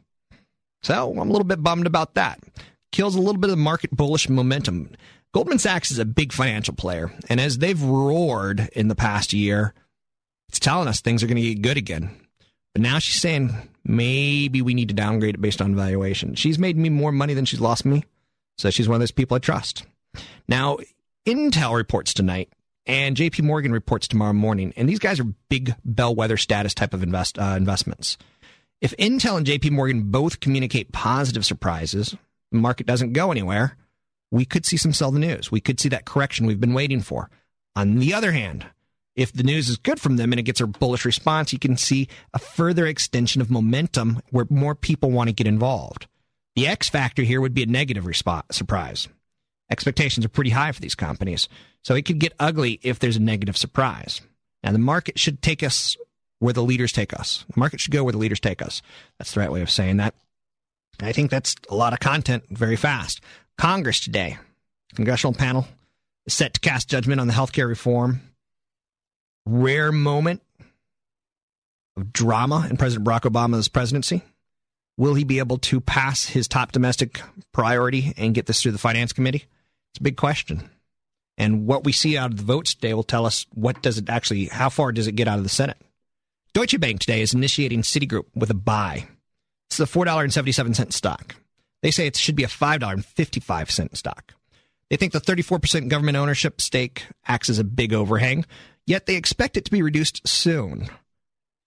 [0.83, 2.40] So I'm a little bit bummed about that.
[2.90, 4.97] Kills a little bit of market bullish momentum.
[5.35, 9.75] Goldman Sachs is a big financial player, and as they've roared in the past year,
[10.49, 12.14] it's telling us things are going to get good again.
[12.73, 13.53] But now she's saying
[13.85, 16.37] maybe we need to downgrade it based on valuation.
[16.37, 18.05] She's made me more money than she's lost me,
[18.59, 19.85] so she's one of those people I trust.
[20.47, 20.79] Now,
[21.27, 22.53] Intel reports tonight,
[22.87, 27.03] and JP Morgan reports tomorrow morning, and these guys are big bellwether status type of
[27.03, 28.18] invest, uh, investments.
[28.81, 32.14] If Intel and JP Morgan both communicate positive surprises,
[32.53, 33.77] the market doesn't go anywhere,
[34.35, 35.53] we could see some sell the news.
[35.53, 37.31] We could see that correction we've been waiting for.
[37.77, 38.66] On the other hand,
[39.14, 41.77] if the news is good from them and it gets a bullish response, you can
[41.77, 46.09] see a further extension of momentum where more people want to get involved.
[46.57, 48.05] The X factor here would be a negative
[48.51, 49.09] surprise.
[49.70, 51.49] Expectations are pretty high for these companies,
[51.85, 54.20] so it could get ugly if there's a negative surprise.
[54.64, 55.97] Now, the market should take us
[56.40, 57.44] where the leaders take us.
[57.55, 58.83] The market should go where the leaders take us.
[59.16, 60.16] That's the right way of saying that.
[61.01, 63.20] I think that's a lot of content very fast.
[63.59, 64.38] Congress today,
[64.95, 65.67] congressional panel
[66.27, 68.21] is set to cast judgment on the healthcare reform.
[69.47, 70.43] Rare moment
[71.97, 74.23] of drama in President Barack Obama's presidency.
[74.97, 77.21] Will he be able to pass his top domestic
[77.53, 79.45] priority and get this through the finance committee?
[79.90, 80.71] It's a big question.
[81.37, 84.09] And what we see out of the votes today will tell us what does it
[84.09, 85.77] actually, how far does it get out of the Senate?
[86.53, 89.09] Deutsche Bank today is initiating Citigroup with a buy.
[89.69, 91.35] It's a $4.77 stock.
[91.85, 94.33] They say it should be a $5.55 stock.
[94.88, 98.47] They think the 34% government ownership stake acts as a big overhang,
[98.87, 100.88] yet they expect it to be reduced soon.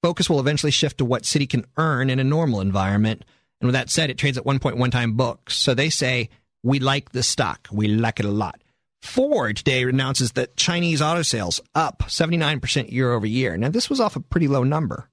[0.02, 3.26] Focus will eventually shift to what Citi can earn in a normal environment.
[3.62, 5.56] And with that said, it trades at 1.1 time books.
[5.56, 6.30] So they say,
[6.64, 7.68] we like this stock.
[7.72, 8.60] We like it a lot.
[9.04, 13.56] Ford today announces that Chinese auto sales up 79% year over year.
[13.56, 15.12] Now, this was off a pretty low number.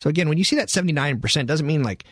[0.00, 2.04] So again, when you see that 79%, it doesn't mean like,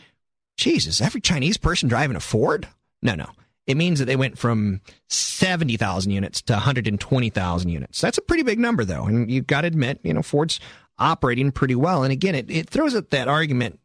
[0.60, 2.68] Jesus, every Chinese person driving a Ford?
[3.02, 3.30] No, no.
[3.66, 8.00] It means that they went from 70,000 units to 120,000 units.
[8.00, 9.04] That's a pretty big number, though.
[9.04, 10.60] And you've got to admit, you know, Ford's
[10.98, 12.02] operating pretty well.
[12.02, 13.80] And again, it, it throws up that argument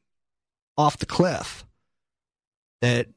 [0.78, 1.66] off the cliff
[2.82, 3.08] that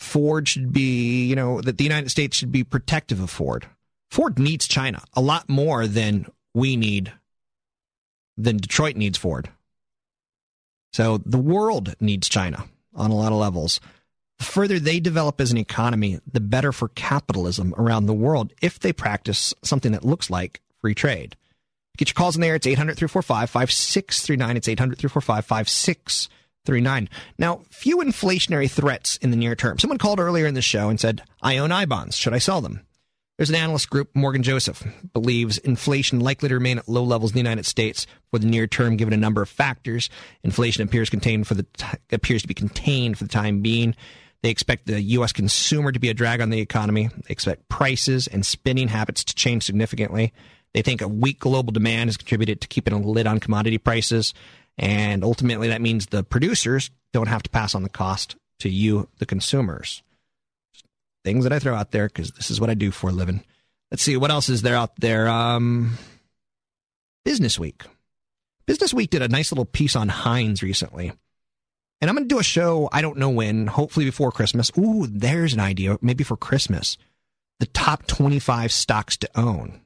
[0.00, 3.66] Ford should be, you know, that the United States should be protective of Ford.
[4.10, 7.12] Ford needs China a lot more than we need,
[8.36, 9.50] than Detroit needs Ford.
[10.92, 12.64] So the world needs China
[12.94, 13.80] on a lot of levels.
[14.38, 18.78] The further they develop as an economy, the better for capitalism around the world if
[18.78, 21.36] they practice something that looks like free trade.
[21.96, 22.56] Get your calls in there.
[22.56, 24.56] It's 800 345 5639.
[24.56, 27.08] It's 800 345 5639.
[27.38, 29.78] Now, few inflationary threats in the near term.
[29.78, 32.16] Someone called earlier in the show and said, I own I bonds.
[32.16, 32.80] Should I sell them?
[33.36, 37.34] There's an analyst group, Morgan Joseph, believes inflation likely to remain at low levels in
[37.34, 40.08] the United States for the near term, given a number of factors.
[40.44, 41.66] Inflation appears contained for the
[42.12, 43.96] appears to be contained for the time being.
[44.42, 45.32] They expect the U.S.
[45.32, 47.08] consumer to be a drag on the economy.
[47.08, 50.32] They expect prices and spending habits to change significantly.
[50.72, 54.32] They think a weak global demand has contributed to keeping a lid on commodity prices.
[54.78, 59.08] And ultimately, that means the producers don't have to pass on the cost to you,
[59.18, 60.04] the consumers
[61.24, 63.42] things that I throw out there because this is what I do for a living.
[63.90, 65.28] Let's see what else is there out there.
[65.28, 65.98] Um,
[67.24, 67.82] Business Week.
[68.66, 71.12] Business Week did a nice little piece on Heinz recently.
[72.00, 74.70] And I'm going to do a show, I don't know when, hopefully before Christmas.
[74.76, 76.98] Ooh, there's an idea, maybe for Christmas.
[77.60, 79.80] The top 25 stocks to own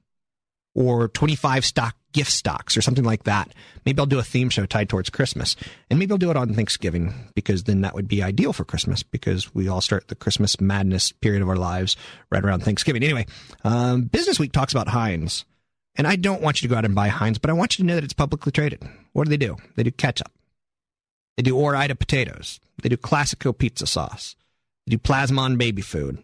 [0.74, 3.54] or 25 stock gift stocks or something like that.
[3.86, 5.54] Maybe I'll do a theme show tied towards Christmas.
[5.88, 9.04] And maybe I'll do it on Thanksgiving because then that would be ideal for Christmas
[9.04, 11.96] because we all start the Christmas madness period of our lives
[12.32, 13.04] right around Thanksgiving.
[13.04, 13.24] Anyway,
[13.62, 15.44] um, Business Week talks about Heinz.
[15.94, 17.84] And I don't want you to go out and buy Heinz, but I want you
[17.84, 18.82] to know that it's publicly traded.
[19.12, 19.56] What do they do?
[19.76, 20.32] They do ketchup.
[21.36, 22.58] They do Ore-Ida potatoes.
[22.82, 24.34] They do Classico pizza sauce.
[24.86, 26.22] They do Plasmon baby food.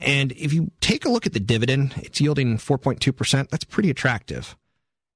[0.00, 3.50] And if you take a look at the dividend, it's yielding 4.2%.
[3.50, 4.56] That's pretty attractive.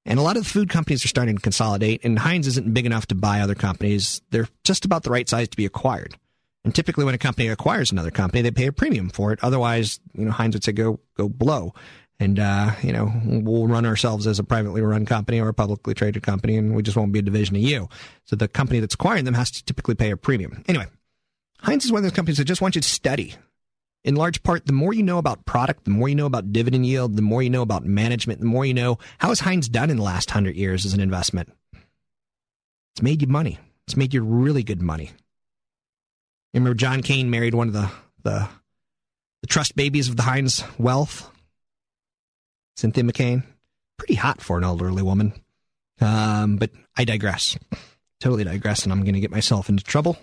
[0.07, 2.85] And a lot of the food companies are starting to consolidate, and Heinz isn't big
[2.85, 4.21] enough to buy other companies.
[4.31, 6.17] They're just about the right size to be acquired.
[6.65, 9.39] And typically, when a company acquires another company, they pay a premium for it.
[9.43, 11.75] Otherwise, you know, Heinz would say go go blow,
[12.21, 15.95] and uh, you know, we'll run ourselves as a privately run company or a publicly
[15.95, 17.89] traded company, and we just won't be a division of you.
[18.25, 20.65] So the company that's acquiring them has to typically pay a premium.
[20.67, 20.87] Anyway,
[21.61, 23.35] Heinz is one of those companies that just want you to study
[24.05, 26.85] in large part, the more you know about product, the more you know about dividend
[26.85, 29.89] yield, the more you know about management, the more you know how has Heinz done
[29.91, 31.51] in the last hundred years as an investment.
[32.95, 33.59] It's made you money.
[33.87, 35.11] It's made you really good money.
[36.53, 37.91] You remember John Kane married one of the,
[38.23, 38.49] the,
[39.41, 41.31] the trust babies of the Heinz wealth,
[42.77, 43.43] Cynthia McCain.
[43.97, 45.33] Pretty hot for an elderly woman.
[46.01, 47.57] Um, but I digress.
[48.21, 50.17] Totally digress, and I'm going to get myself into trouble.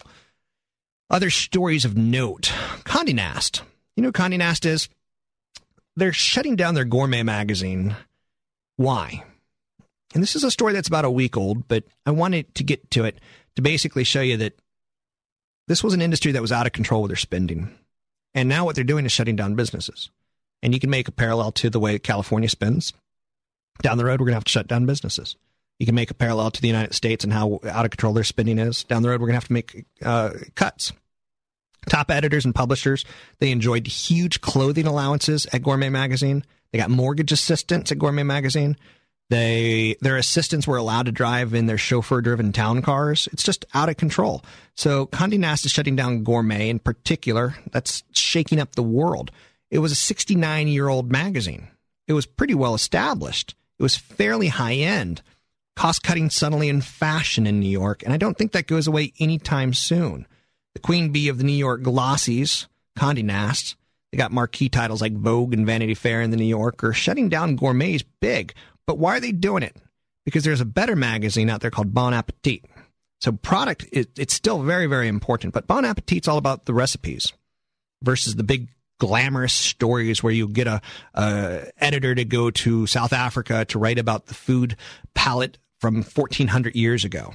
[1.10, 2.54] Other stories of note
[2.86, 3.64] Condé Nast.
[3.96, 4.90] You know Condé Nast is?
[5.96, 7.96] They're shutting down their gourmet magazine.
[8.78, 9.24] Why?
[10.14, 12.90] And this is a story that's about a week old, but I wanted to get
[12.92, 13.20] to it
[13.56, 14.60] to basically show you that
[15.68, 17.74] this was an industry that was out of control with their spending.
[18.34, 20.10] And now what they're doing is shutting down businesses.
[20.64, 22.94] And you can make a parallel to the way California spends.
[23.82, 25.36] Down the road, we're going to have to shut down businesses.
[25.80, 28.24] You can make a parallel to the United States and how out of control their
[28.24, 28.84] spending is.
[28.84, 30.94] Down the road, we're going to have to make uh, cuts.
[31.88, 33.06] Top editors and publishers,
[33.40, 36.44] they enjoyed huge clothing allowances at Gourmet Magazine.
[36.72, 38.78] They got mortgage assistance at Gourmet Magazine.
[39.30, 43.28] They their assistants were allowed to drive in their chauffeur-driven town cars.
[43.32, 44.44] It's just out of control.
[44.76, 47.56] So Condé Nast is shutting down Gourmet in particular.
[47.72, 49.32] That's shaking up the world.
[49.70, 51.70] It was a 69-year-old magazine.
[52.08, 53.56] It was pretty well established.
[53.80, 55.22] It was fairly high end.
[55.78, 59.14] Cost cutting suddenly in fashion in New York, and I don't think that goes away
[59.18, 60.28] anytime soon
[60.74, 62.68] the queen bee of the New York glossies,
[62.98, 63.76] Condé Nast.
[64.12, 66.92] They got marquee titles like Vogue and Vanity Fair and the New Yorker.
[66.94, 68.54] Shutting down gourmet is big,
[68.86, 69.76] but why are they doing it?
[70.26, 72.66] Because there's a better magazine out there called Bon Appetit.
[73.22, 77.32] So product, it, it's still very, very important, but Bon Appetit's all about the recipes
[78.02, 78.68] versus the big
[79.00, 80.82] glamorous stories where you get a,
[81.14, 84.76] a editor to go to South Africa to write about the food
[85.14, 87.34] palette from 1400 years ago.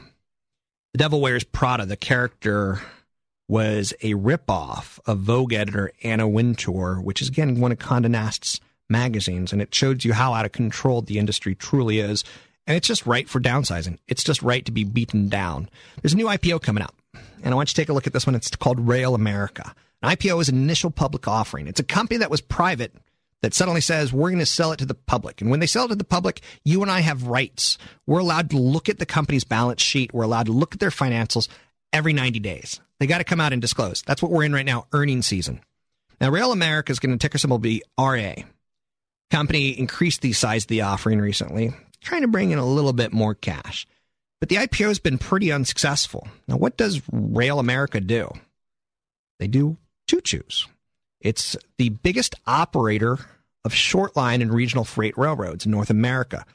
[0.92, 2.80] The Devil Wears Prada, the character
[3.48, 8.60] was a ripoff of Vogue editor Anna Wintour, which is again one of Condé Nast's
[8.88, 12.24] magazines, and it shows you how out of control the industry truly is.
[12.66, 13.98] And it's just right for downsizing.
[14.08, 15.68] It's just right to be beaten down.
[16.02, 16.94] There's a new IPO coming out,
[17.42, 18.34] and I want you to take a look at this one.
[18.34, 19.72] It's called Rail America.
[20.02, 21.68] An IPO is an initial public offering.
[21.68, 22.92] It's a company that was private
[23.42, 25.40] that suddenly says we're going to sell it to the public.
[25.40, 27.78] And when they sell it to the public, you and I have rights.
[28.06, 30.12] We're allowed to look at the company's balance sheet.
[30.12, 31.48] We're allowed to look at their financials
[31.96, 32.80] every 90 days.
[33.00, 34.02] They got to come out and disclose.
[34.02, 35.60] That's what we're in right now, earnings season.
[36.20, 38.34] Now, Rail America is going to ticker symbol be RA.
[39.30, 43.12] Company increased the size of the offering recently, trying to bring in a little bit
[43.12, 43.86] more cash.
[44.38, 46.28] But the IPO has been pretty unsuccessful.
[46.46, 48.30] Now, what does Rail America do?
[49.38, 49.76] They do
[50.06, 50.66] choo choos.
[51.20, 53.18] It's the biggest operator
[53.64, 56.46] of short line and regional freight railroads in North America.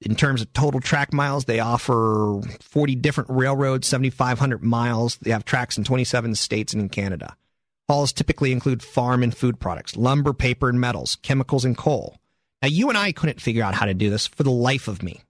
[0.00, 5.16] In terms of total track miles, they offer 40 different railroads, 7,500 miles.
[5.16, 7.36] They have tracks in 27 states and in Canada.
[7.88, 12.18] Hauls typically include farm and food products, lumber, paper, and metals, chemicals, and coal.
[12.62, 15.02] Now, you and I couldn't figure out how to do this for the life of
[15.02, 15.22] me.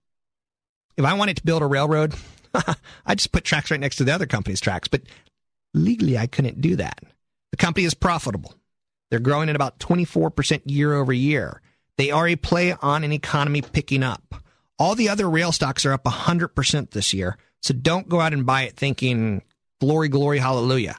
[0.97, 2.15] If I wanted to build a railroad,
[3.07, 5.03] I'd just put tracks right next to the other company's tracks, but
[5.73, 7.01] legally I couldn't do that.
[7.51, 8.55] The company is profitable.
[9.11, 11.61] They're growing at about 24% year over year.
[11.99, 14.44] They are a play on an economy picking up.
[14.85, 17.39] All the other rail stocks are up 100% this year.
[17.63, 19.41] So don't go out and buy it thinking
[19.81, 20.99] glory, glory, hallelujah.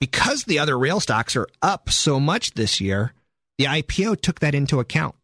[0.00, 3.12] Because the other rail stocks are up so much this year,
[3.56, 5.14] the IPO took that into account.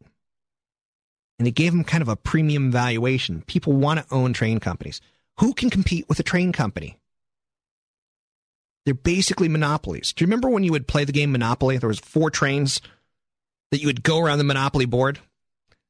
[1.40, 3.42] And it gave them kind of a premium valuation.
[3.42, 5.00] People want to own train companies.
[5.40, 6.96] Who can compete with a train company?
[8.84, 10.12] They're basically monopolies.
[10.12, 11.78] Do you remember when you would play the game Monopoly?
[11.78, 12.80] There was four trains
[13.72, 15.18] that you would go around the Monopoly board.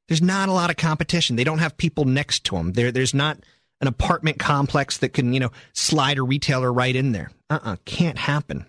[0.07, 1.35] There's not a lot of competition.
[1.35, 2.73] They don't have people next to them.
[2.73, 3.39] There, there's not
[3.81, 7.31] an apartment complex that can, you know, slide a retailer right in there.
[7.49, 8.65] Uh-uh, can't happen.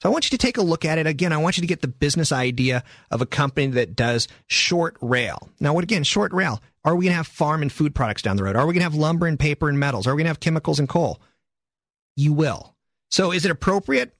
[0.00, 1.32] So I want you to take a look at it again.
[1.32, 5.48] I want you to get the business idea of a company that does short rail.
[5.58, 6.04] Now, what again?
[6.04, 6.62] Short rail.
[6.84, 8.54] Are we going to have farm and food products down the road?
[8.54, 10.06] Are we going to have lumber and paper and metals?
[10.06, 11.20] Are we going to have chemicals and coal?
[12.16, 12.76] You will.
[13.10, 14.14] So is it appropriate?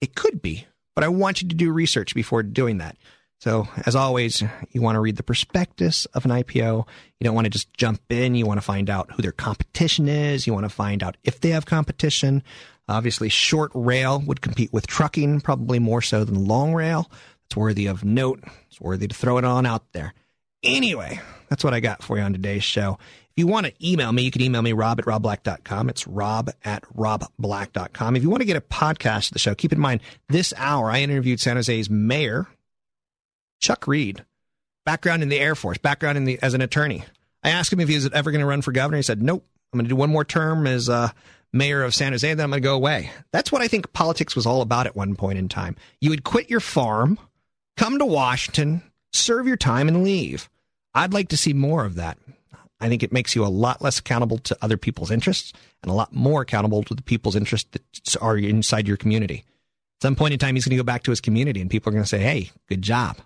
[0.00, 2.96] It could be, but I want you to do research before doing that.
[3.40, 6.86] So, as always, you want to read the prospectus of an IPO.
[7.18, 8.34] You don't want to just jump in.
[8.34, 10.46] You want to find out who their competition is.
[10.46, 12.42] You want to find out if they have competition.
[12.86, 17.10] Obviously, short rail would compete with trucking, probably more so than long rail.
[17.46, 18.44] It's worthy of note.
[18.68, 20.12] It's worthy to throw it on out there.
[20.62, 21.18] Anyway,
[21.48, 22.98] that's what I got for you on today's show.
[23.00, 25.88] If you want to email me, you can email me, rob at robblack.com.
[25.88, 28.16] It's rob at robblack.com.
[28.16, 30.90] If you want to get a podcast of the show, keep in mind, this hour
[30.90, 32.46] I interviewed San Jose's mayor,
[33.60, 34.24] Chuck Reed,
[34.84, 37.04] background in the Air Force, background in the as an attorney.
[37.42, 38.96] I asked him if he was ever going to run for governor.
[38.96, 41.10] He said, nope, I'm going to do one more term as uh,
[41.52, 43.10] mayor of San Jose, then I'm going to go away.
[43.32, 45.76] That's what I think politics was all about at one point in time.
[46.00, 47.18] You would quit your farm,
[47.76, 48.82] come to Washington,
[49.12, 50.48] serve your time, and leave.
[50.94, 52.18] I'd like to see more of that.
[52.80, 55.52] I think it makes you a lot less accountable to other people's interests
[55.82, 59.44] and a lot more accountable to the people's interests that are inside your community.
[59.98, 61.90] At some point in time, he's going to go back to his community and people
[61.90, 63.18] are going to say, hey, good job.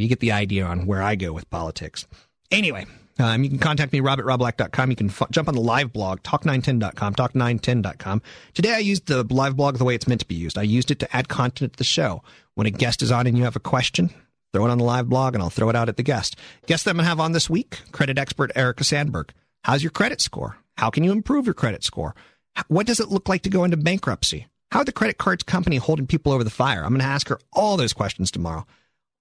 [0.00, 2.06] You get the idea on where I go with politics.
[2.50, 2.86] Anyway,
[3.18, 4.90] um, you can contact me, rob at robblack.com.
[4.90, 8.22] You can f- jump on the live blog, talk910.com, talk910.com.
[8.54, 10.56] Today I used the live blog the way it's meant to be used.
[10.56, 12.22] I used it to add content to the show.
[12.54, 14.10] When a guest is on and you have a question,
[14.52, 16.36] Throw it on the live blog and I'll throw it out at the guest.
[16.66, 19.32] Guest that I'm going to have on this week, credit expert Erica Sandberg.
[19.64, 20.56] How's your credit score?
[20.78, 22.14] How can you improve your credit score?
[22.68, 24.46] What does it look like to go into bankruptcy?
[24.72, 26.82] How are the credit cards company holding people over the fire?
[26.82, 28.66] I'm going to ask her all those questions tomorrow.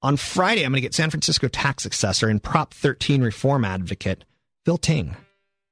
[0.04, 4.26] On Friday, I'm going to get San Francisco tax assessor and Prop 13 reform advocate
[4.64, 5.18] Phil Ting.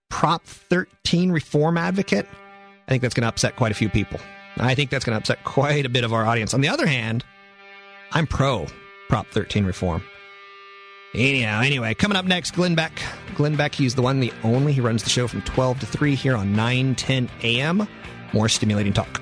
[0.09, 2.27] Prop 13 reform advocate?
[2.87, 4.19] I think that's going to upset quite a few people.
[4.57, 6.55] I think that's going to upset quite a bit of our audience.
[6.55, 7.23] On the other hand,
[8.13, 8.65] I'm pro
[9.09, 10.01] Prop 13 reform.
[11.13, 12.99] Anyhow, anyway, coming up next, Glenn Beck.
[13.35, 14.73] Glenn Beck, he's the one, the only.
[14.73, 17.87] He runs the show from 12 to 3 here on 910 a.m.
[18.33, 19.21] More stimulating talk.